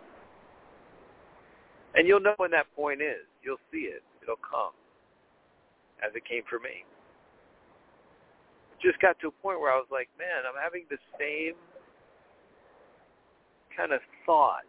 And 1.94 2.06
you'll 2.06 2.20
know 2.20 2.34
when 2.36 2.50
that 2.50 2.66
point 2.76 3.00
is. 3.00 3.27
You'll 3.42 3.62
see 3.70 3.90
it 3.90 4.02
it'll 4.28 4.44
come, 4.44 4.76
as 6.04 6.12
it 6.14 6.24
came 6.28 6.42
for 6.48 6.60
me. 6.60 6.84
Just 8.76 9.00
got 9.00 9.18
to 9.20 9.28
a 9.28 9.34
point 9.42 9.58
where 9.58 9.72
I 9.72 9.76
was 9.76 9.88
like, 9.90 10.08
man, 10.18 10.44
I'm 10.44 10.60
having 10.60 10.84
the 10.90 11.00
same 11.18 11.56
kind 13.74 13.92
of 13.92 14.00
thought 14.26 14.68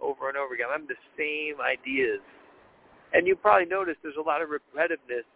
over 0.00 0.28
and 0.28 0.36
over 0.36 0.54
again. 0.54 0.66
I'm 0.72 0.88
the 0.88 0.98
same 1.14 1.60
ideas. 1.60 2.24
And 3.12 3.26
you 3.28 3.36
probably 3.36 3.66
noticed 3.66 3.98
there's 4.02 4.18
a 4.18 4.26
lot 4.26 4.42
of 4.42 4.48
repetitiveness 4.48 5.28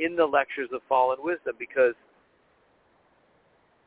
in 0.00 0.16
the 0.16 0.24
lectures 0.24 0.70
of 0.72 0.80
fallen 0.88 1.18
wisdom 1.22 1.54
because 1.58 1.94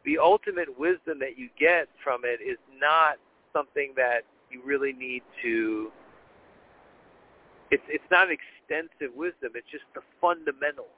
the 0.06 0.17
ultimate 0.17 0.67
wisdom 0.77 1.19
that 1.19 1.38
you 1.38 1.49
get 1.60 1.88
from 2.03 2.21
it 2.23 2.39
is 2.39 2.58
not 2.79 3.17
something 3.51 3.93
that 3.95 4.21
you 4.51 4.62
really 4.63 4.93
need 4.93 5.23
to 5.41 5.91
it's 7.73 7.83
it's 7.89 8.12
not 8.12 8.27
extensive 8.29 9.15
wisdom. 9.15 9.51
It's 9.55 9.67
just 9.71 9.86
the 9.95 10.01
fundamentals 10.21 10.93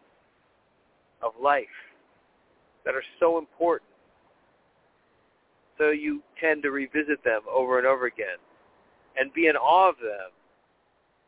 of 1.23 1.31
life 1.41 1.77
that 2.83 2.93
are 2.93 3.03
so 3.17 3.37
important. 3.37 3.89
So 5.77 5.91
you 5.91 6.21
tend 6.39 6.63
to 6.63 6.71
revisit 6.71 7.23
them 7.23 7.41
over 7.51 7.77
and 7.77 7.87
over 7.87 8.07
again 8.07 8.39
and 9.17 9.33
be 9.33 9.47
in 9.47 9.55
awe 9.55 9.89
of 9.89 9.95
them 9.97 10.31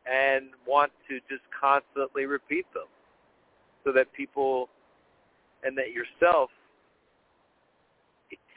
and 0.06 0.50
want 0.66 0.92
to 1.08 1.20
just 1.30 1.44
constantly 1.58 2.26
repeat 2.26 2.66
them 2.74 2.88
so 3.86 3.92
that 3.94 4.12
people 4.14 4.68
and 5.64 5.78
that 5.78 5.92
yourself 5.92 6.50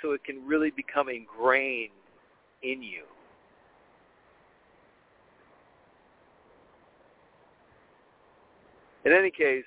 so 0.03 0.13
it 0.13 0.25
can 0.25 0.45
really 0.47 0.71
become 0.71 1.09
ingrained 1.09 1.93
in 2.63 2.83
you. 2.83 3.05
In 9.05 9.13
any 9.13 9.31
case, 9.31 9.65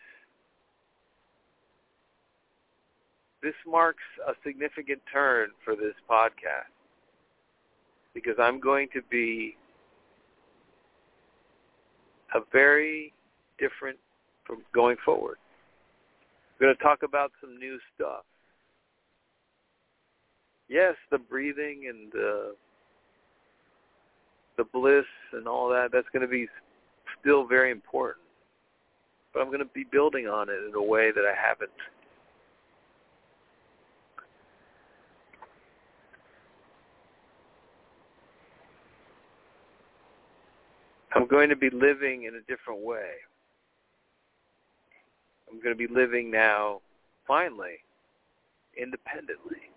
this 3.41 3.53
marks 3.67 4.03
a 4.27 4.33
significant 4.45 5.01
turn 5.11 5.49
for 5.65 5.75
this 5.75 5.95
podcast 6.09 6.71
because 8.13 8.35
I'm 8.39 8.59
going 8.59 8.87
to 8.93 9.01
be 9.09 9.57
a 12.35 12.39
very 12.51 13.13
different 13.59 13.97
from 14.45 14.61
going 14.73 14.97
forward. 15.03 15.37
I'm 16.59 16.67
going 16.67 16.75
to 16.75 16.83
talk 16.83 17.03
about 17.03 17.31
some 17.41 17.57
new 17.57 17.79
stuff. 17.95 18.23
Yes, 20.69 20.95
the 21.11 21.17
breathing 21.17 21.87
and 21.89 22.11
the 22.11 22.55
the 24.57 24.63
bliss 24.63 25.05
and 25.33 25.47
all 25.47 25.67
that, 25.69 25.89
that's 25.91 26.07
going 26.13 26.21
to 26.21 26.27
be 26.27 26.47
still 27.19 27.45
very 27.45 27.71
important. 27.71 28.22
But 29.33 29.41
I'm 29.41 29.47
going 29.47 29.59
to 29.59 29.65
be 29.65 29.83
building 29.83 30.27
on 30.27 30.49
it 30.49 30.59
in 30.67 30.73
a 30.75 30.83
way 30.83 31.11
that 31.11 31.23
I 31.25 31.33
haven't 31.35 31.71
I'm 41.15 41.27
going 41.27 41.49
to 41.49 41.55
be 41.55 41.69
living 41.69 42.23
in 42.23 42.35
a 42.35 42.41
different 42.41 42.81
way. 42.81 43.11
I'm 45.49 45.61
going 45.61 45.75
to 45.75 45.87
be 45.87 45.93
living 45.93 46.31
now, 46.31 46.81
finally, 47.27 47.77
independently. 48.75 49.72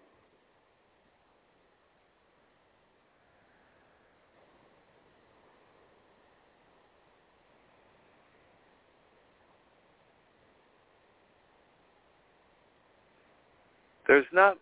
There's 14.07 14.27
not 14.33 14.59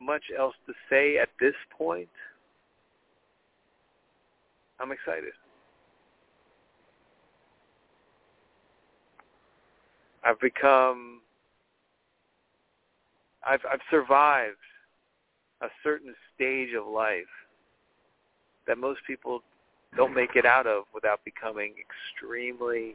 much 0.00 0.24
else 0.36 0.54
to 0.66 0.74
say 0.90 1.18
at 1.18 1.30
this 1.40 1.54
point. 1.76 2.08
I'm 4.80 4.92
excited. 4.92 5.32
I've 10.24 10.40
become 10.40 11.20
I've 13.46 13.60
I've 13.70 13.80
survived 13.90 14.56
a 15.60 15.68
certain 15.82 16.14
stage 16.34 16.70
of 16.74 16.86
life 16.86 17.24
that 18.66 18.78
most 18.78 19.00
people 19.06 19.42
don't 19.96 20.14
make 20.14 20.34
it 20.34 20.44
out 20.44 20.66
of 20.66 20.84
without 20.94 21.24
becoming 21.24 21.74
extremely 21.78 22.94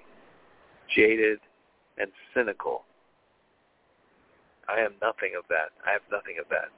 jaded 0.94 1.40
and 1.98 2.12
cynical. 2.34 2.84
I 4.70 4.86
am 4.86 4.94
nothing 5.02 5.34
of 5.38 5.46
that. 5.50 5.74
I 5.82 5.92
have 5.92 6.06
nothing 6.12 6.38
of 6.40 6.48
that. 6.50 6.70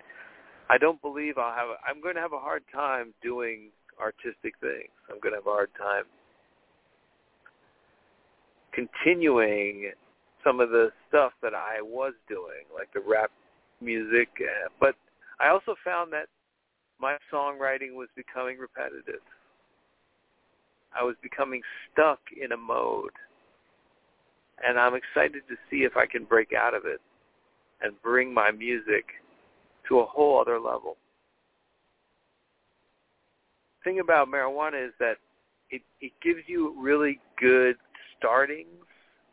I 0.69 0.77
don't 0.77 1.01
believe 1.01 1.37
I'll 1.37 1.55
have. 1.55 1.67
A, 1.67 1.75
I'm 1.83 2.01
going 2.01 2.15
to 2.15 2.21
have 2.21 2.31
a 2.31 2.39
hard 2.39 2.63
time 2.73 3.13
doing 3.21 3.71
artistic 3.99 4.55
things. 4.61 4.95
I'm 5.11 5.19
going 5.19 5.33
to 5.33 5.43
have 5.43 5.47
a 5.47 5.51
hard 5.51 5.71
time 5.77 6.07
continuing 8.71 9.91
some 10.43 10.61
of 10.61 10.69
the 10.69 10.89
stuff 11.09 11.33
that 11.43 11.53
I 11.53 11.81
was 11.81 12.13
doing, 12.29 12.63
like 12.73 12.87
the 12.93 13.01
rap 13.01 13.29
music. 13.81 14.29
But 14.79 14.95
I 15.41 15.49
also 15.49 15.75
found 15.83 16.13
that 16.13 16.27
my 16.99 17.17
songwriting 17.33 17.93
was 17.93 18.07
becoming 18.15 18.57
repetitive. 18.57 19.21
I 20.97 21.03
was 21.03 21.15
becoming 21.21 21.61
stuck 21.91 22.19
in 22.41 22.53
a 22.53 22.57
mode. 22.57 23.11
And 24.65 24.79
I'm 24.79 24.93
excited 24.95 25.41
to 25.49 25.55
see 25.69 25.83
if 25.83 25.97
I 25.97 26.05
can 26.05 26.23
break 26.23 26.53
out 26.53 26.73
of 26.73 26.85
it 26.85 27.01
and 27.81 27.99
bring 28.01 28.33
my 28.33 28.51
music 28.51 29.05
to 29.87 29.99
a 29.99 30.05
whole 30.05 30.39
other 30.39 30.59
level 30.59 30.97
The 33.79 33.89
thing 33.91 33.99
about 33.99 34.27
marijuana 34.27 34.85
is 34.85 34.93
that 34.99 35.17
it 35.69 35.81
it 36.01 36.11
gives 36.21 36.41
you 36.47 36.75
really 36.79 37.19
good 37.39 37.75
startings, 38.17 38.67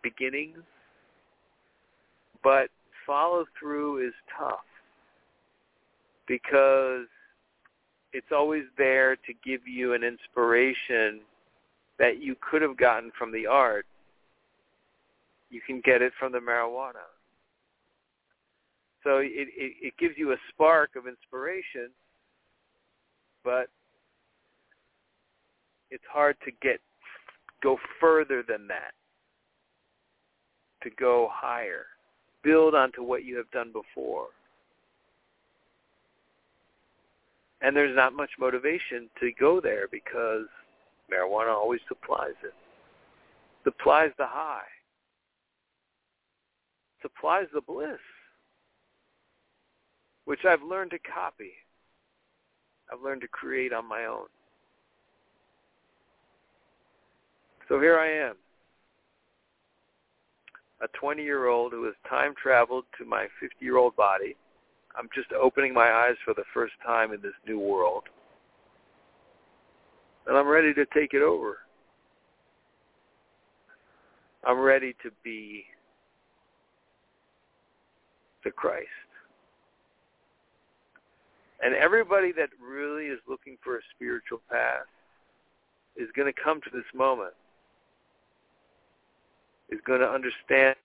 beginnings, 0.02 0.58
but 2.42 2.68
follow 3.06 3.44
through 3.58 4.06
is 4.06 4.14
tough 4.38 4.60
because 6.26 7.06
it's 8.12 8.32
always 8.32 8.64
there 8.76 9.16
to 9.16 9.32
give 9.44 9.66
you 9.66 9.94
an 9.94 10.02
inspiration 10.02 11.20
that 11.98 12.22
you 12.22 12.36
could 12.40 12.62
have 12.62 12.76
gotten 12.76 13.10
from 13.18 13.32
the 13.32 13.46
art. 13.46 13.86
You 15.50 15.60
can 15.66 15.80
get 15.84 16.02
it 16.02 16.12
from 16.18 16.32
the 16.32 16.38
marijuana. 16.38 17.06
So 19.04 19.18
it, 19.18 19.30
it, 19.32 19.72
it 19.80 19.94
gives 19.98 20.14
you 20.16 20.32
a 20.32 20.36
spark 20.50 20.96
of 20.96 21.06
inspiration, 21.06 21.90
but 23.44 23.68
it's 25.90 26.04
hard 26.12 26.36
to 26.44 26.50
get 26.62 26.80
go 27.62 27.78
further 28.00 28.44
than 28.46 28.68
that 28.68 28.92
to 30.82 30.90
go 30.90 31.28
higher. 31.32 31.86
Build 32.42 32.74
onto 32.74 33.02
what 33.02 33.24
you 33.24 33.36
have 33.36 33.50
done 33.50 33.72
before. 33.72 34.28
And 37.60 37.76
there's 37.76 37.96
not 37.96 38.12
much 38.12 38.30
motivation 38.38 39.10
to 39.20 39.30
go 39.40 39.60
there 39.60 39.88
because 39.90 40.46
marijuana 41.12 41.52
always 41.52 41.80
supplies 41.88 42.36
it. 42.44 42.54
Supplies 43.64 44.10
the 44.18 44.26
high. 44.26 44.60
Supplies 47.02 47.46
the 47.52 47.60
bliss 47.60 47.98
which 50.28 50.44
I've 50.44 50.62
learned 50.62 50.90
to 50.90 50.98
copy 50.98 51.52
I've 52.92 53.00
learned 53.00 53.22
to 53.22 53.28
create 53.28 53.72
on 53.72 53.88
my 53.88 54.04
own 54.04 54.26
So 57.68 57.78
here 57.78 57.98
I 57.98 58.30
am, 58.30 58.34
a 60.80 60.88
20-year-old 61.04 61.72
who 61.72 61.84
has 61.84 61.94
time 62.08 62.32
traveled 62.42 62.84
to 62.98 63.04
my 63.04 63.26
50-year-old 63.42 63.94
body. 63.94 64.36
I'm 64.98 65.08
just 65.14 65.28
opening 65.32 65.74
my 65.74 65.90
eyes 65.90 66.16
for 66.24 66.32
the 66.32 66.44
first 66.54 66.72
time 66.84 67.12
in 67.12 67.20
this 67.20 67.34
new 67.46 67.58
world. 67.58 68.04
And 70.26 70.36
I'm 70.36 70.48
ready 70.48 70.72
to 70.74 70.86
take 70.94 71.12
it 71.12 71.20
over. 71.22 71.58
I'm 74.46 74.58
ready 74.58 74.94
to 75.02 75.10
be 75.22 75.64
the 78.44 78.50
Christ. 78.50 78.88
And 81.62 81.74
everybody 81.74 82.32
that 82.32 82.50
really 82.62 83.06
is 83.06 83.18
looking 83.28 83.56
for 83.62 83.76
a 83.76 83.80
spiritual 83.94 84.40
path 84.50 84.86
is 85.96 86.08
going 86.14 86.32
to 86.32 86.40
come 86.40 86.60
to 86.60 86.70
this 86.72 86.84
moment 86.94 87.34
is 89.70 89.80
going 89.84 90.00
to 90.00 90.08
understand 90.08 90.76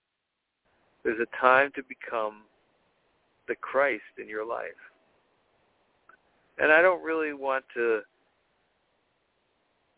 there's 1.04 1.20
a 1.20 1.40
time 1.40 1.70
to 1.74 1.82
become 1.88 2.42
the 3.48 3.54
Christ 3.56 4.02
in 4.18 4.28
your 4.28 4.46
life. 4.46 4.68
And 6.58 6.72
I 6.72 6.82
don't 6.82 7.02
really 7.02 7.32
want 7.32 7.64
to 7.74 8.00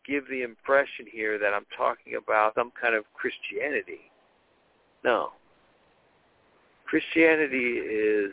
give 0.06 0.24
the 0.28 0.42
impression 0.42 1.06
here 1.10 1.38
that 1.38 1.52
I'm 1.52 1.66
talking 1.76 2.14
about 2.14 2.54
some 2.54 2.72
kind 2.80 2.94
of 2.94 3.04
Christianity. 3.14 4.10
No. 5.04 5.30
Christianity 6.86 7.78
is 7.78 8.32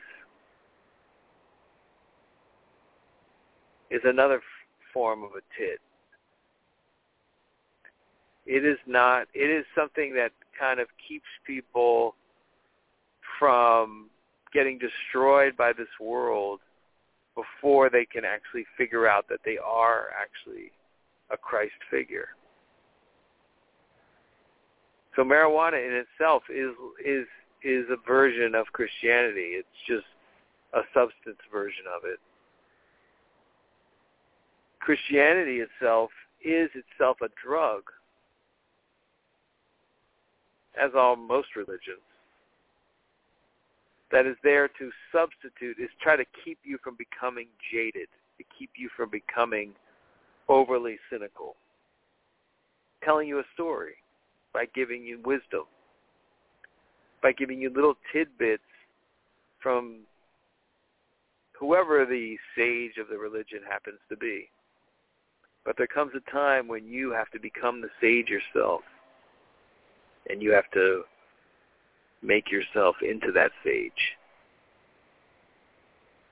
is 3.94 4.02
another 4.06 4.42
form 4.92 5.24
of 5.24 5.32
a 5.32 5.42
tit. 5.58 5.80
It 8.46 8.66
is 8.66 8.78
not 8.88 9.28
it 9.34 9.50
is 9.50 9.66
something 9.76 10.14
that 10.16 10.32
kind 10.60 10.80
of 10.80 10.88
keeps 11.08 11.28
people 11.46 12.16
from 13.40 14.10
getting 14.52 14.80
destroyed 14.80 15.56
by 15.56 15.74
this 15.74 15.88
world 16.02 16.60
before 17.36 17.90
they 17.90 18.06
can 18.06 18.26
actually 18.26 18.66
figure 18.78 19.08
out 19.08 19.28
that 19.30 19.40
they 19.46 19.58
are 19.58 20.08
actually 20.20 20.72
a 21.32 21.38
Christ 21.38 21.74
figure. 21.90 22.30
So 25.16 25.24
marijuana 25.24 25.86
in 25.86 25.94
itself 25.94 26.44
is 26.50 26.72
is 27.06 27.28
is 27.64 27.86
a 27.90 27.98
version 28.08 28.56
of 28.56 28.66
Christianity. 28.74 29.56
It's 29.56 29.68
just 29.88 30.06
a 30.74 30.82
substance 30.94 31.38
version 31.52 31.86
of 31.96 32.04
it. 32.06 32.20
Christianity 34.84 35.62
itself 35.62 36.12
is 36.44 36.70
itself 36.76 37.16
a 37.22 37.30
drug 37.42 37.84
as 40.78 40.92
all 40.94 41.16
most 41.16 41.56
religions, 41.56 42.04
that 44.12 44.26
is 44.26 44.36
there 44.44 44.68
to 44.68 44.92
substitute, 45.10 45.78
is 45.80 45.90
try 46.02 46.18
to 46.18 46.26
keep 46.44 46.58
you 46.66 46.78
from 46.84 46.98
becoming 46.98 47.48
jaded, 47.72 48.10
to 48.38 48.44
keep 48.60 48.72
you 48.76 48.90
from 48.98 49.10
becoming 49.10 49.72
overly 50.50 50.98
cynical. 51.10 51.56
Telling 53.06 53.30
you 53.30 53.40
a 53.40 53.44
story 53.54 53.96
by 54.54 54.66
giving 54.76 55.04
you 55.04 55.22
wisdom, 55.24 55.64
by 57.22 57.32
giving 57.32 57.62
you 57.62 57.70
little 57.70 57.96
tidbits 58.12 58.64
from 59.62 60.00
whoever 61.58 62.06
the 62.06 62.36
sage 62.58 62.98
of 63.00 63.08
the 63.08 63.18
religion 63.18 63.60
happens 63.70 64.00
to 64.10 64.18
be. 64.18 64.50
But 65.66 65.78
there 65.78 65.88
comes 65.88 66.12
a 66.16 66.32
time 66.32 66.68
when 66.68 66.86
you 66.86 67.12
have 67.12 67.30
to 67.32 67.40
become 67.40 67.82
the 67.82 67.90
sage 68.02 68.28
yourself 68.28 68.82
and 70.30 70.42
you 70.42 70.52
have 70.52 70.70
to 70.74 71.04
make 72.22 72.52
yourself 72.52 72.96
into 73.02 73.32
that 73.34 73.52
sage. 73.64 73.92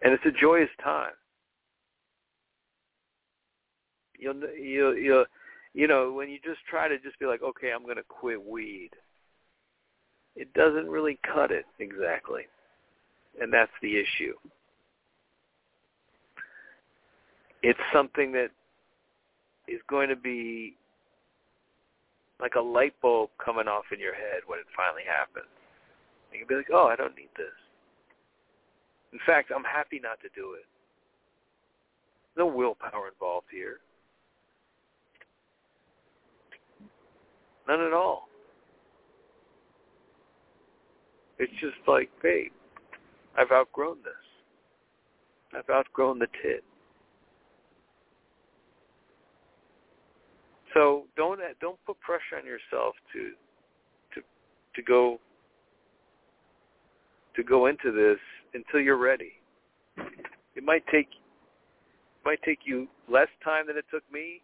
And 0.01 0.13
it's 0.13 0.25
a 0.25 0.31
joyous 0.31 0.69
time. 0.83 1.11
You'll 4.17 4.39
you 4.57 4.93
you 4.93 5.25
you 5.73 5.87
know 5.87 6.13
when 6.13 6.29
you 6.29 6.37
just 6.43 6.59
try 6.69 6.87
to 6.87 6.99
just 6.99 7.19
be 7.19 7.25
like, 7.25 7.41
okay, 7.41 7.71
I'm 7.71 7.83
going 7.83 7.97
to 7.97 8.03
quit 8.07 8.43
weed. 8.43 8.91
It 10.35 10.53
doesn't 10.53 10.87
really 10.87 11.19
cut 11.33 11.51
it 11.51 11.65
exactly, 11.79 12.43
and 13.41 13.51
that's 13.51 13.71
the 13.81 13.97
issue. 13.97 14.33
It's 17.63 17.79
something 17.93 18.31
that 18.33 18.49
is 19.71 19.81
going 19.87 20.09
to 20.09 20.15
be 20.15 20.75
like 22.39 22.55
a 22.55 22.61
light 22.61 22.93
bulb 23.01 23.29
coming 23.43 23.67
off 23.67 23.85
in 23.93 23.99
your 23.99 24.15
head 24.15 24.41
when 24.47 24.59
it 24.59 24.65
finally 24.75 25.03
happens. 25.05 25.49
You 26.31 26.39
can 26.39 26.47
be 26.47 26.55
like, 26.55 26.71
oh, 26.73 26.87
I 26.87 26.95
don't 26.95 27.15
need 27.15 27.29
this. 27.37 27.53
In 29.13 29.19
fact, 29.25 29.51
I'm 29.55 29.63
happy 29.63 29.99
not 30.01 30.19
to 30.21 30.29
do 30.35 30.53
it. 30.53 30.65
No 32.37 32.47
willpower 32.47 33.09
involved 33.13 33.47
here. 33.51 33.77
None 37.67 37.81
at 37.81 37.93
all. 37.93 38.27
It's 41.37 41.51
just 41.59 41.75
like, 41.87 42.09
hey, 42.21 42.49
I've 43.37 43.51
outgrown 43.51 43.97
this. 44.03 44.13
I've 45.53 45.69
outgrown 45.69 46.19
the 46.19 46.27
tit. 46.41 46.63
So 50.73 51.03
don't 51.17 51.39
uh, 51.39 51.53
don't 51.59 51.77
put 51.85 51.99
pressure 51.99 52.37
on 52.37 52.45
yourself 52.45 52.95
to 53.13 53.31
to 54.13 54.21
to 54.75 54.81
go 54.81 55.19
to 57.35 57.43
go 57.43 57.67
into 57.67 57.91
this 57.91 58.19
until 58.53 58.79
you're 58.79 58.97
ready. 58.97 59.33
It 60.55 60.63
might 60.63 60.85
take 60.87 61.09
it 61.11 62.25
might 62.25 62.41
take 62.43 62.59
you 62.65 62.87
less 63.09 63.27
time 63.43 63.67
than 63.67 63.77
it 63.77 63.85
took 63.91 64.03
me. 64.11 64.41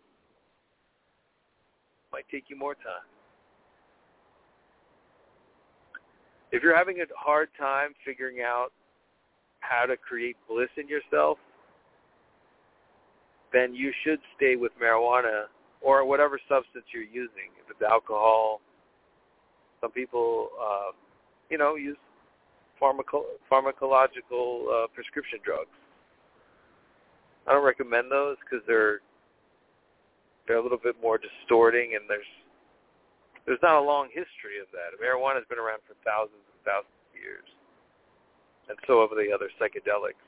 It 2.05 2.11
might 2.11 2.25
take 2.31 2.45
you 2.49 2.57
more 2.57 2.75
time. 2.75 3.07
If 6.51 6.63
you're 6.63 6.75
having 6.75 7.01
a 7.01 7.05
hard 7.17 7.49
time 7.59 7.89
figuring 8.05 8.37
out 8.41 8.69
how 9.59 9.85
to 9.85 9.97
create 9.97 10.37
bliss 10.49 10.69
in 10.77 10.87
yourself, 10.87 11.37
then 13.51 13.75
you 13.75 13.91
should 14.03 14.19
stay 14.35 14.55
with 14.55 14.71
marijuana 14.81 15.45
or 15.81 16.05
whatever 16.05 16.39
substance 16.49 16.85
you're 16.93 17.03
using. 17.03 17.53
If 17.63 17.69
it's 17.71 17.81
alcohol, 17.81 18.61
some 19.81 19.91
people, 19.91 20.49
uh, 20.59 20.91
you 21.49 21.57
know, 21.57 21.75
use 21.75 21.97
pharmaco- 22.81 23.37
pharmacological 23.51 24.67
uh, 24.67 24.87
prescription 24.93 25.39
drugs. 25.43 25.69
I 27.47 27.53
don't 27.53 27.63
recommend 27.63 28.11
those 28.11 28.35
because 28.43 28.65
they're 28.67 28.99
they're 30.47 30.57
a 30.57 30.63
little 30.63 30.79
bit 30.81 30.95
more 31.01 31.17
distorting, 31.17 31.95
and 31.95 32.09
there's 32.09 32.27
there's 33.45 33.59
not 33.63 33.79
a 33.79 33.81
long 33.81 34.07
history 34.07 34.59
of 34.59 34.67
that. 34.75 34.95
Marijuana 34.99 35.35
has 35.35 35.47
been 35.47 35.59
around 35.59 35.79
for 35.87 35.95
thousands 36.03 36.43
and 36.51 36.59
thousands 36.67 36.91
of 36.91 37.15
years, 37.15 37.47
and 38.67 38.77
so 38.87 39.01
have 39.01 39.15
the 39.15 39.31
other 39.31 39.49
psychedelics. 39.55 40.19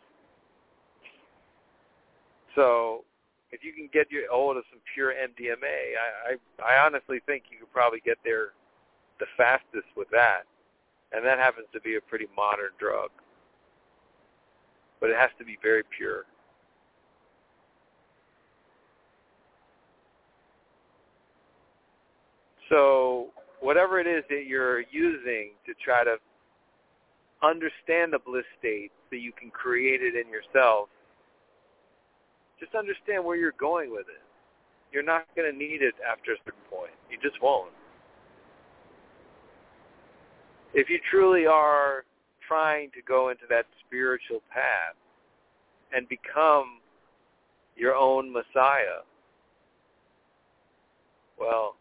So 2.56 3.04
if 3.52 3.64
you 3.64 3.74
can 3.74 3.90
get 3.92 4.12
your 4.12 4.30
hold 4.32 4.58
of 4.58 4.64
some 4.70 4.80
pure 4.94 5.14
MDMA, 5.14 5.98
I, 5.98 6.34
I 6.34 6.74
I 6.76 6.86
honestly 6.86 7.20
think 7.26 7.44
you 7.52 7.58
could 7.60 7.74
probably 7.74 8.02
get 8.06 8.18
there 8.24 8.54
the 9.20 9.26
fastest 9.38 9.88
with 9.96 10.10
that, 10.12 10.44
and 11.12 11.26
that 11.26 11.40
happens 11.40 11.68
to 11.74 11.82
be 11.82 11.96
a 11.96 12.02
pretty 12.02 12.28
modern 12.36 12.72
drug. 12.80 13.10
But 15.02 15.10
it 15.10 15.18
has 15.18 15.30
to 15.40 15.46
be 15.46 15.58
very 15.62 15.84
pure. 15.98 16.26
So 22.70 23.30
whatever 23.62 24.00
it 24.00 24.08
is 24.08 24.24
that 24.30 24.46
you're 24.46 24.82
using 24.92 25.52
to 25.66 25.74
try 25.84 26.04
to 26.04 26.18
understand 27.42 28.14
the 28.14 28.20
bliss 28.20 28.46
state 28.60 28.92
so 29.10 29.16
you 29.16 29.32
can 29.32 29.50
create 29.50 30.02
it 30.04 30.14
in 30.16 30.32
yourself 30.32 30.90
just 32.60 32.76
understand 32.76 33.24
where 33.24 33.38
you're 33.38 33.54
going 33.60 33.92
with 33.92 34.08
it. 34.10 34.22
You're 34.92 35.04
not 35.04 35.24
going 35.36 35.52
to 35.52 35.58
need 35.58 35.82
it 35.82 35.94
after 36.06 36.34
a 36.34 36.38
certain 36.46 36.62
point. 36.70 36.92
You 37.10 37.18
just 37.22 37.42
won't. 37.42 37.72
If 40.74 40.90
you 40.90 41.00
truly 41.10 41.46
are 41.46 42.06
trying 42.48 42.90
to 42.92 43.02
go 43.08 43.30
into 43.30 43.44
that 43.50 43.66
spiritual 43.86 44.42
path 44.52 44.96
and 45.94 46.08
become 46.10 46.80
your 47.76 47.96
own 47.96 48.32
Messiah, 48.32 49.02
well, 51.40 51.76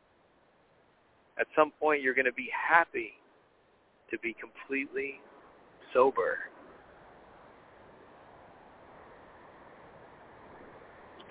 at 1.38 1.47
some 1.57 1.73
point 1.81 2.03
you're 2.03 2.14
going 2.14 2.27
to 2.27 2.33
be 2.33 2.51
happy 2.53 3.12
to 4.11 4.19
be 4.19 4.35
completely 4.35 5.21
sober. 5.93 6.38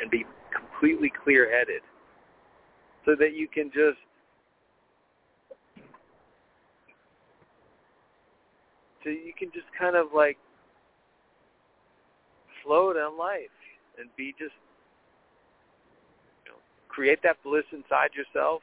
And 0.01 0.10
be 0.12 0.25
completely 0.55 1.12
clear-headed 1.23 1.81
so 3.05 3.15
that 3.15 3.33
you 3.33 3.47
can 3.47 3.69
just 3.69 3.97
so 9.03 9.10
you 9.10 9.33
can 9.38 9.49
just 9.53 9.67
kind 9.79 9.95
of 9.95 10.07
like 10.13 10.38
float 12.63 12.97
on 12.97 13.17
life 13.17 13.39
and 13.99 14.10
be 14.17 14.33
just 14.38 14.53
you 16.45 16.51
know, 16.51 16.57
create 16.89 17.19
that 17.23 17.38
bliss 17.43 17.63
inside 17.71 18.10
yourself. 18.13 18.62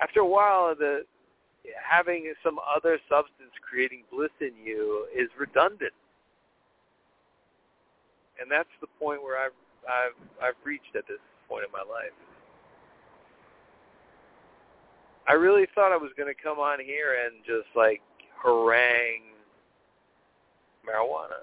After 0.00 0.20
a 0.20 0.26
while, 0.26 0.74
the 0.78 1.00
having 1.82 2.32
some 2.44 2.58
other 2.76 2.98
substance 3.08 3.50
creating 3.68 4.02
bliss 4.12 4.30
in 4.40 4.52
you 4.62 5.06
is 5.16 5.28
redundant 5.38 5.92
and 8.40 8.50
that's 8.50 8.72
the 8.80 8.88
point 8.98 9.22
where 9.22 9.38
I've 9.38 9.56
I've 9.88 10.18
I've 10.42 10.60
reached 10.64 10.96
at 10.96 11.06
this 11.08 11.20
point 11.48 11.64
in 11.64 11.72
my 11.72 11.84
life. 11.84 12.14
I 15.28 15.32
really 15.32 15.66
thought 15.74 15.92
I 15.92 15.96
was 15.96 16.10
going 16.16 16.32
to 16.32 16.40
come 16.40 16.58
on 16.58 16.78
here 16.78 17.16
and 17.26 17.42
just 17.44 17.68
like 17.74 18.00
harangue 18.42 19.34
marijuana 20.86 21.42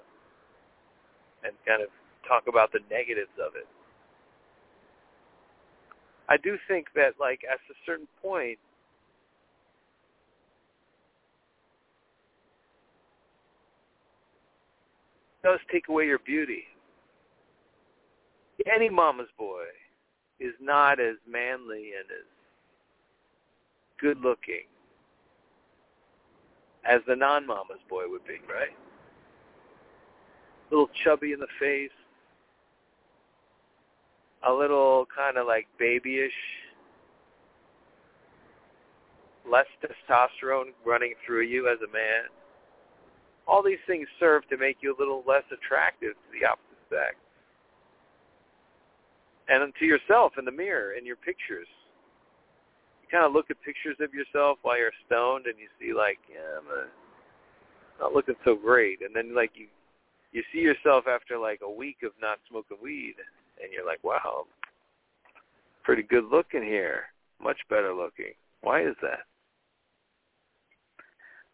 and 1.44 1.52
kind 1.66 1.82
of 1.82 1.88
talk 2.26 2.44
about 2.48 2.72
the 2.72 2.80
negatives 2.90 3.34
of 3.38 3.52
it. 3.56 3.68
I 6.28 6.38
do 6.38 6.56
think 6.66 6.86
that 6.94 7.14
like 7.20 7.40
at 7.44 7.58
a 7.70 7.76
certain 7.84 8.08
point 8.22 8.58
does 15.42 15.58
take 15.70 15.88
away 15.88 16.06
your 16.06 16.20
beauty 16.20 16.64
any 18.72 18.88
mama's 18.88 19.28
boy 19.38 19.64
is 20.40 20.54
not 20.60 21.00
as 21.00 21.16
manly 21.28 21.92
and 21.98 22.10
as 22.10 22.26
good 24.00 24.18
looking 24.20 24.64
as 26.84 27.00
the 27.06 27.16
non-mama's 27.16 27.80
boy 27.88 28.02
would 28.08 28.24
be, 28.26 28.38
right? 28.48 28.74
A 30.70 30.74
little 30.74 30.90
chubby 31.02 31.32
in 31.32 31.40
the 31.40 31.46
face, 31.58 31.90
a 34.46 34.52
little 34.52 35.06
kind 35.14 35.38
of 35.38 35.46
like 35.46 35.66
babyish, 35.78 36.32
less 39.50 39.66
testosterone 39.82 40.72
running 40.84 41.14
through 41.24 41.42
you 41.42 41.68
as 41.68 41.78
a 41.88 41.92
man. 41.92 42.28
All 43.46 43.62
these 43.62 43.78
things 43.86 44.06
serve 44.20 44.46
to 44.48 44.56
make 44.56 44.78
you 44.80 44.94
a 44.94 44.98
little 44.98 45.22
less 45.26 45.44
attractive 45.52 46.12
to 46.12 46.38
the 46.38 46.46
opposite 46.46 46.80
sex 46.90 47.16
and 49.48 49.72
to 49.78 49.84
yourself 49.84 50.32
in 50.38 50.44
the 50.44 50.52
mirror 50.52 50.92
in 50.92 51.04
your 51.04 51.16
pictures. 51.16 51.68
You 53.02 53.08
kind 53.10 53.24
of 53.24 53.32
look 53.32 53.50
at 53.50 53.60
pictures 53.62 53.96
of 54.00 54.14
yourself 54.14 54.58
while 54.62 54.78
you're 54.78 54.92
stoned, 55.06 55.46
and 55.46 55.58
you 55.58 55.68
see 55.78 55.92
like, 55.92 56.18
yeah, 56.30 56.58
I'm 56.58 56.66
a, 56.66 56.86
not 58.00 58.12
looking 58.12 58.36
so 58.44 58.56
great. 58.56 59.00
And 59.02 59.14
then 59.14 59.34
like 59.34 59.52
you 59.54 59.66
you 60.32 60.42
see 60.52 60.60
yourself 60.60 61.04
after 61.06 61.38
like 61.38 61.60
a 61.62 61.70
week 61.70 61.98
of 62.02 62.12
not 62.20 62.38
smoking 62.48 62.78
weed, 62.82 63.14
and 63.62 63.72
you're 63.72 63.86
like, 63.86 64.02
wow, 64.02 64.46
pretty 65.84 66.02
good 66.02 66.24
looking 66.24 66.62
here, 66.62 67.04
much 67.42 67.58
better 67.68 67.94
looking. 67.94 68.32
Why 68.62 68.82
is 68.82 68.96
that? 69.02 69.20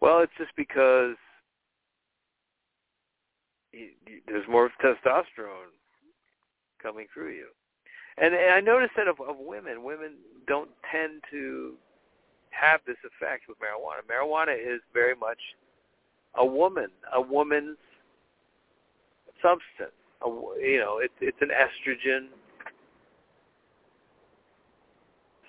Well, 0.00 0.20
it's 0.20 0.32
just 0.38 0.52
because 0.56 1.16
you, 3.72 3.88
you, 4.06 4.20
there's 4.26 4.48
more 4.48 4.70
testosterone 4.82 5.74
coming 6.82 7.06
through 7.12 7.32
you 7.32 7.48
and, 8.20 8.34
and 8.34 8.52
I 8.52 8.60
noticed 8.60 8.92
that 8.96 9.08
of, 9.08 9.20
of 9.20 9.36
women, 9.38 9.82
women 9.82 10.12
don't 10.46 10.70
tend 10.90 11.22
to 11.30 11.74
have 12.50 12.80
this 12.86 12.96
effect 13.04 13.44
with 13.48 13.56
marijuana. 13.58 14.02
Marijuana 14.10 14.54
is 14.54 14.80
very 14.92 15.14
much 15.14 15.38
a 16.34 16.44
woman, 16.44 16.88
a 17.14 17.20
woman's 17.20 17.78
substance. 19.42 19.96
A, 20.24 20.28
you 20.60 20.78
know, 20.78 20.98
it's 20.98 21.14
it's 21.20 21.38
an 21.40 21.48
estrogen 21.48 22.26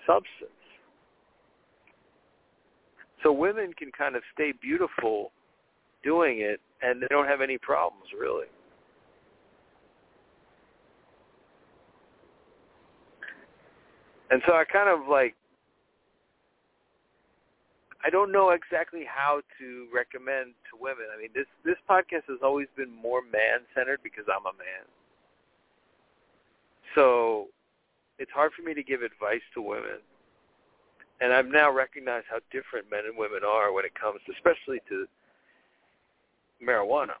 substance. 0.06 0.50
So 3.22 3.32
women 3.32 3.72
can 3.74 3.92
kind 3.96 4.16
of 4.16 4.22
stay 4.34 4.52
beautiful 4.60 5.30
doing 6.02 6.40
it, 6.40 6.60
and 6.80 7.02
they 7.02 7.06
don't 7.10 7.28
have 7.28 7.40
any 7.40 7.58
problems 7.58 8.06
really. 8.18 8.46
And 14.32 14.40
so 14.46 14.54
I 14.54 14.64
kind 14.64 14.88
of 14.88 15.06
like 15.08 15.36
I 18.02 18.08
don't 18.08 18.32
know 18.32 18.50
exactly 18.50 19.04
how 19.06 19.42
to 19.60 19.86
recommend 19.94 20.54
to 20.72 20.80
women. 20.80 21.04
I 21.14 21.20
mean, 21.20 21.28
this 21.34 21.44
this 21.66 21.76
podcast 21.88 22.24
has 22.32 22.40
always 22.42 22.66
been 22.74 22.90
more 22.90 23.20
man 23.20 23.60
centered 23.76 24.00
because 24.02 24.24
I'm 24.32 24.46
a 24.48 24.56
man. 24.56 24.88
So 26.94 27.48
it's 28.18 28.30
hard 28.32 28.52
for 28.56 28.62
me 28.62 28.72
to 28.72 28.82
give 28.82 29.02
advice 29.02 29.44
to 29.52 29.60
women. 29.60 30.00
And 31.20 31.32
I've 31.34 31.46
now 31.46 31.70
recognized 31.70 32.26
how 32.30 32.40
different 32.50 32.90
men 32.90 33.04
and 33.04 33.16
women 33.16 33.40
are 33.46 33.70
when 33.70 33.84
it 33.84 33.92
comes, 33.94 34.20
especially 34.32 34.80
to 34.88 35.04
marijuana. 36.64 37.20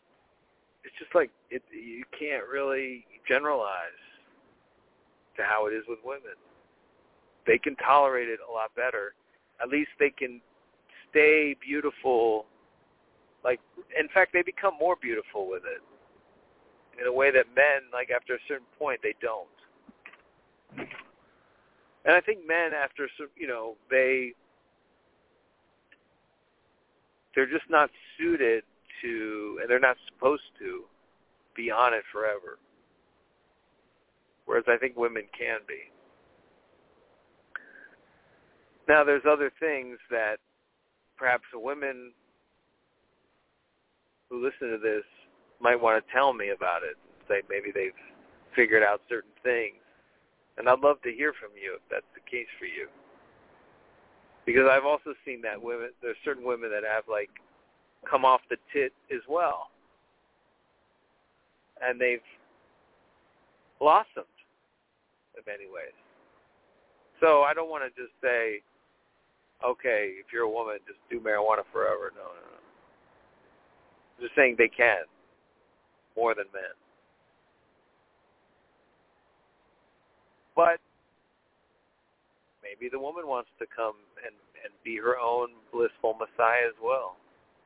It's 0.82 0.96
just 0.98 1.14
like 1.14 1.30
it, 1.50 1.62
you 1.70 2.04
can't 2.18 2.48
really 2.50 3.04
generalize 3.28 4.00
to 5.36 5.44
how 5.44 5.66
it 5.66 5.72
is 5.76 5.84
with 5.86 5.98
women. 6.02 6.40
They 7.46 7.58
can 7.58 7.76
tolerate 7.76 8.28
it 8.28 8.38
a 8.48 8.52
lot 8.52 8.74
better. 8.74 9.14
At 9.60 9.68
least 9.68 9.90
they 9.98 10.10
can 10.10 10.40
stay 11.10 11.56
beautiful. 11.60 12.46
Like, 13.44 13.60
in 13.98 14.08
fact, 14.08 14.32
they 14.32 14.42
become 14.42 14.74
more 14.78 14.96
beautiful 15.00 15.48
with 15.48 15.62
it 15.64 15.82
in 17.00 17.06
a 17.06 17.12
way 17.12 17.30
that 17.30 17.46
men, 17.54 17.82
like 17.92 18.10
after 18.10 18.34
a 18.34 18.38
certain 18.48 18.66
point, 18.78 19.00
they 19.02 19.14
don't. 19.20 19.48
And 22.04 22.16
I 22.16 22.20
think 22.20 22.46
men, 22.46 22.72
after 22.74 23.08
some, 23.16 23.28
you 23.36 23.46
know, 23.46 23.76
they 23.90 24.32
they're 27.34 27.46
just 27.46 27.68
not 27.70 27.90
suited 28.18 28.64
to, 29.02 29.58
and 29.60 29.70
they're 29.70 29.80
not 29.80 29.96
supposed 30.12 30.42
to 30.58 30.82
be 31.56 31.70
on 31.70 31.94
it 31.94 32.02
forever. 32.12 32.58
Whereas 34.44 34.64
I 34.68 34.76
think 34.76 34.96
women 34.96 35.24
can 35.36 35.60
be. 35.66 35.90
Now, 38.88 39.04
there's 39.04 39.22
other 39.28 39.50
things 39.60 39.98
that 40.10 40.36
perhaps 41.16 41.44
the 41.52 41.58
women 41.58 42.12
who 44.28 44.42
listen 44.42 44.70
to 44.70 44.78
this 44.78 45.04
might 45.60 45.80
want 45.80 46.04
to 46.04 46.12
tell 46.12 46.32
me 46.32 46.50
about 46.50 46.82
it. 46.82 46.96
Say 47.28 47.42
maybe 47.48 47.70
they've 47.72 47.92
figured 48.56 48.82
out 48.82 49.00
certain 49.08 49.30
things. 49.42 49.76
And 50.58 50.68
I'd 50.68 50.80
love 50.80 51.00
to 51.02 51.12
hear 51.12 51.32
from 51.32 51.50
you 51.54 51.74
if 51.76 51.82
that's 51.90 52.06
the 52.14 52.30
case 52.30 52.48
for 52.58 52.66
you. 52.66 52.88
Because 54.44 54.68
I've 54.70 54.84
also 54.84 55.14
seen 55.24 55.40
that 55.42 55.62
women, 55.62 55.90
there's 56.02 56.16
certain 56.24 56.44
women 56.44 56.70
that 56.70 56.82
have 56.82 57.04
like 57.08 57.30
come 58.08 58.24
off 58.24 58.40
the 58.50 58.56
tit 58.72 58.92
as 59.14 59.22
well. 59.28 59.70
And 61.80 62.00
they've 62.00 62.20
blossomed 63.78 64.26
in 65.36 65.42
many 65.46 65.66
ways. 65.72 65.94
So 67.20 67.42
I 67.42 67.54
don't 67.54 67.70
want 67.70 67.84
to 67.84 68.00
just 68.00 68.12
say, 68.20 68.62
okay, 69.64 70.14
if 70.18 70.32
you're 70.32 70.44
a 70.44 70.50
woman, 70.50 70.78
just 70.86 70.98
do 71.10 71.20
marijuana 71.20 71.62
forever. 71.72 72.12
No, 72.14 72.22
no, 72.22 72.42
no. 72.42 72.58
I'm 74.18 74.24
just 74.24 74.34
saying 74.36 74.56
they 74.58 74.68
can 74.68 75.04
more 76.16 76.34
than 76.34 76.46
men. 76.52 76.76
But 80.54 80.78
maybe 82.62 82.90
the 82.90 82.98
woman 82.98 83.26
wants 83.26 83.50
to 83.58 83.66
come 83.74 83.94
and, 84.24 84.34
and 84.64 84.72
be 84.84 84.96
her 84.98 85.18
own 85.18 85.48
blissful 85.72 86.14
Messiah 86.14 86.68
as 86.68 86.76
well. 86.82 87.16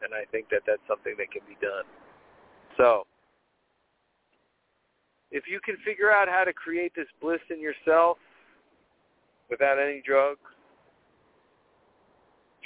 And 0.03 0.15
I 0.15 0.25
think 0.31 0.49
that 0.51 0.63
that's 0.67 0.83
something 0.87 1.15
that 1.19 1.33
can 1.33 1.43
be 1.49 1.57
done. 1.61 1.85
So, 2.77 3.07
if 5.31 5.45
you 5.49 5.59
can 5.65 5.77
figure 5.85 6.13
out 6.13 6.29
how 6.29 6.45
to 6.45 6.53
create 6.53 6.93
this 6.95 7.09
bliss 7.21 7.41
in 7.51 7.61
yourself 7.61 8.19
without 9.51 9.79
any 9.79 10.03
drugs, 10.05 10.56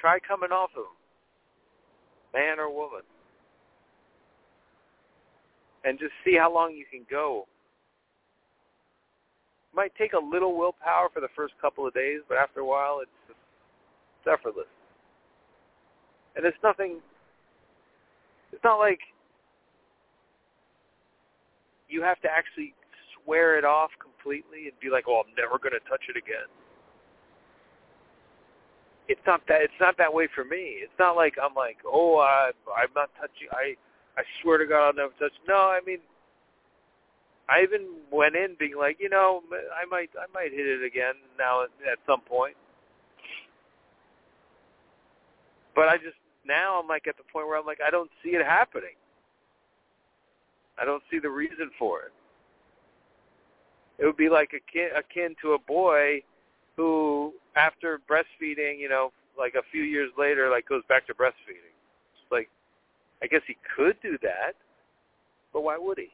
Try 0.01 0.19
coming 0.27 0.51
off 0.51 0.71
of 0.77 0.85
them, 0.85 0.97
man 2.33 2.59
or 2.59 2.73
woman, 2.73 3.03
and 5.85 5.99
just 5.99 6.13
see 6.25 6.37
how 6.39 6.53
long 6.53 6.73
you 6.73 6.87
can 6.91 7.05
go. 7.11 7.47
It 9.73 9.77
might 9.77 9.93
take 9.97 10.15
a 10.15 10.19
little 10.19 10.57
willpower 10.57 11.09
for 11.13 11.21
the 11.21 11.29
first 11.37 11.53
couple 11.61 11.87
of 11.87 11.93
days, 11.93 12.21
but 12.29 12.39
after 12.39 12.61
a 12.61 12.67
while, 12.67 13.01
it's, 13.03 13.11
it's 13.29 14.27
effortless. 14.27 14.67
And 16.35 16.47
it's 16.47 16.57
nothing. 16.63 17.01
It's 18.53 18.65
not 18.65 18.79
like 18.79 19.01
you 21.89 22.03
have 22.03 22.21
to 22.23 22.29
actually 22.29 22.73
swear 23.23 23.59
it 23.59 23.65
off 23.65 23.91
completely 24.01 24.69
and 24.69 24.79
be 24.81 24.89
like, 24.89 25.05
"Oh, 25.09 25.23
I'm 25.27 25.35
never 25.37 25.59
going 25.59 25.75
to 25.75 25.89
touch 25.91 26.03
it 26.09 26.17
again." 26.17 26.49
It's 29.11 29.21
not 29.27 29.41
that 29.49 29.63
it's 29.63 29.81
not 29.81 29.99
that 29.99 30.15
way 30.15 30.29
for 30.33 30.45
me. 30.45 30.79
It's 30.79 30.99
not 30.99 31.17
like 31.17 31.35
I'm 31.43 31.55
like, 31.55 31.79
oh, 31.85 32.19
I, 32.19 32.53
I'm 32.79 32.95
not 32.95 33.11
touching. 33.21 33.49
I 33.51 33.75
I 34.17 34.23
swear 34.41 34.59
to 34.59 34.67
God, 34.67 34.87
I'll 34.87 34.95
never 34.95 35.13
touch. 35.19 35.33
No, 35.49 35.57
I 35.57 35.81
mean, 35.85 35.99
I 37.49 37.63
even 37.63 37.97
went 38.13 38.37
in 38.37 38.55
being 38.59 38.77
like, 38.79 38.99
you 39.01 39.09
know, 39.09 39.43
I 39.51 39.85
might 39.91 40.11
I 40.15 40.31
might 40.33 40.53
hit 40.53 40.65
it 40.65 40.85
again 40.87 41.15
now 41.37 41.65
at 41.65 41.99
some 42.07 42.21
point. 42.21 42.55
But 45.75 45.89
I 45.89 45.97
just 45.97 46.19
now 46.47 46.81
I'm 46.81 46.87
like 46.87 47.09
at 47.09 47.17
the 47.17 47.25
point 47.33 47.49
where 47.49 47.59
I'm 47.59 47.67
like 47.67 47.81
I 47.85 47.91
don't 47.91 48.11
see 48.23 48.31
it 48.31 48.47
happening. 48.47 48.95
I 50.81 50.85
don't 50.85 51.03
see 51.11 51.19
the 51.19 51.31
reason 51.31 51.71
for 51.79 52.03
it. 52.03 52.13
It 53.99 54.07
would 54.07 54.17
be 54.17 54.29
like 54.29 54.53
akin, 54.55 54.91
akin 54.97 55.35
to 55.43 55.53
a 55.53 55.59
boy 55.59 56.23
who 56.77 57.35
after 57.57 58.01
breastfeeding, 58.09 58.79
you 58.79 58.89
know, 58.89 59.13
like 59.39 59.55
a 59.55 59.63
few 59.73 59.83
years 59.83 60.11
later, 60.19 60.51
like 60.51 60.69
goes 60.69 60.83
back 60.89 61.07
to 61.07 61.15
breastfeeding. 61.15 61.75
Like, 62.31 62.49
I 63.23 63.27
guess 63.27 63.43
he 63.47 63.57
could 63.77 63.97
do 64.03 64.19
that, 64.23 64.55
but 65.53 65.63
why 65.63 65.77
would 65.79 65.99
he? 65.99 66.09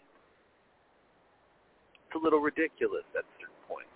It's 2.06 2.14
a 2.14 2.18
little 2.18 2.40
ridiculous 2.40 3.04
at 3.14 3.24
a 3.24 3.32
certain 3.38 3.54
point. 3.68 3.86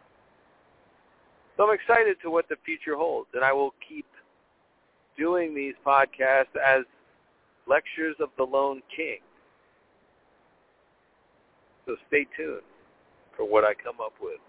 So 1.57 1.65
I'm 1.69 1.75
excited 1.75 2.17
to 2.23 2.31
what 2.31 2.49
the 2.49 2.57
future 2.65 2.97
holds, 2.97 3.29
and 3.35 3.45
I 3.45 3.53
will 3.53 3.75
keep 3.87 4.07
doing 5.17 5.55
these 5.55 5.75
podcasts 5.87 6.57
as 6.65 6.85
lectures 7.67 8.17
of 8.21 8.31
the 8.37 8.45
lone 8.45 8.83
king. 8.95 9.19
So 11.87 11.97
stay 12.09 12.27
tuned 12.37 12.63
for 13.37 13.45
what 13.45 13.65
I 13.65 13.75
come 13.75 14.01
up 14.01 14.15
with. 14.21 14.41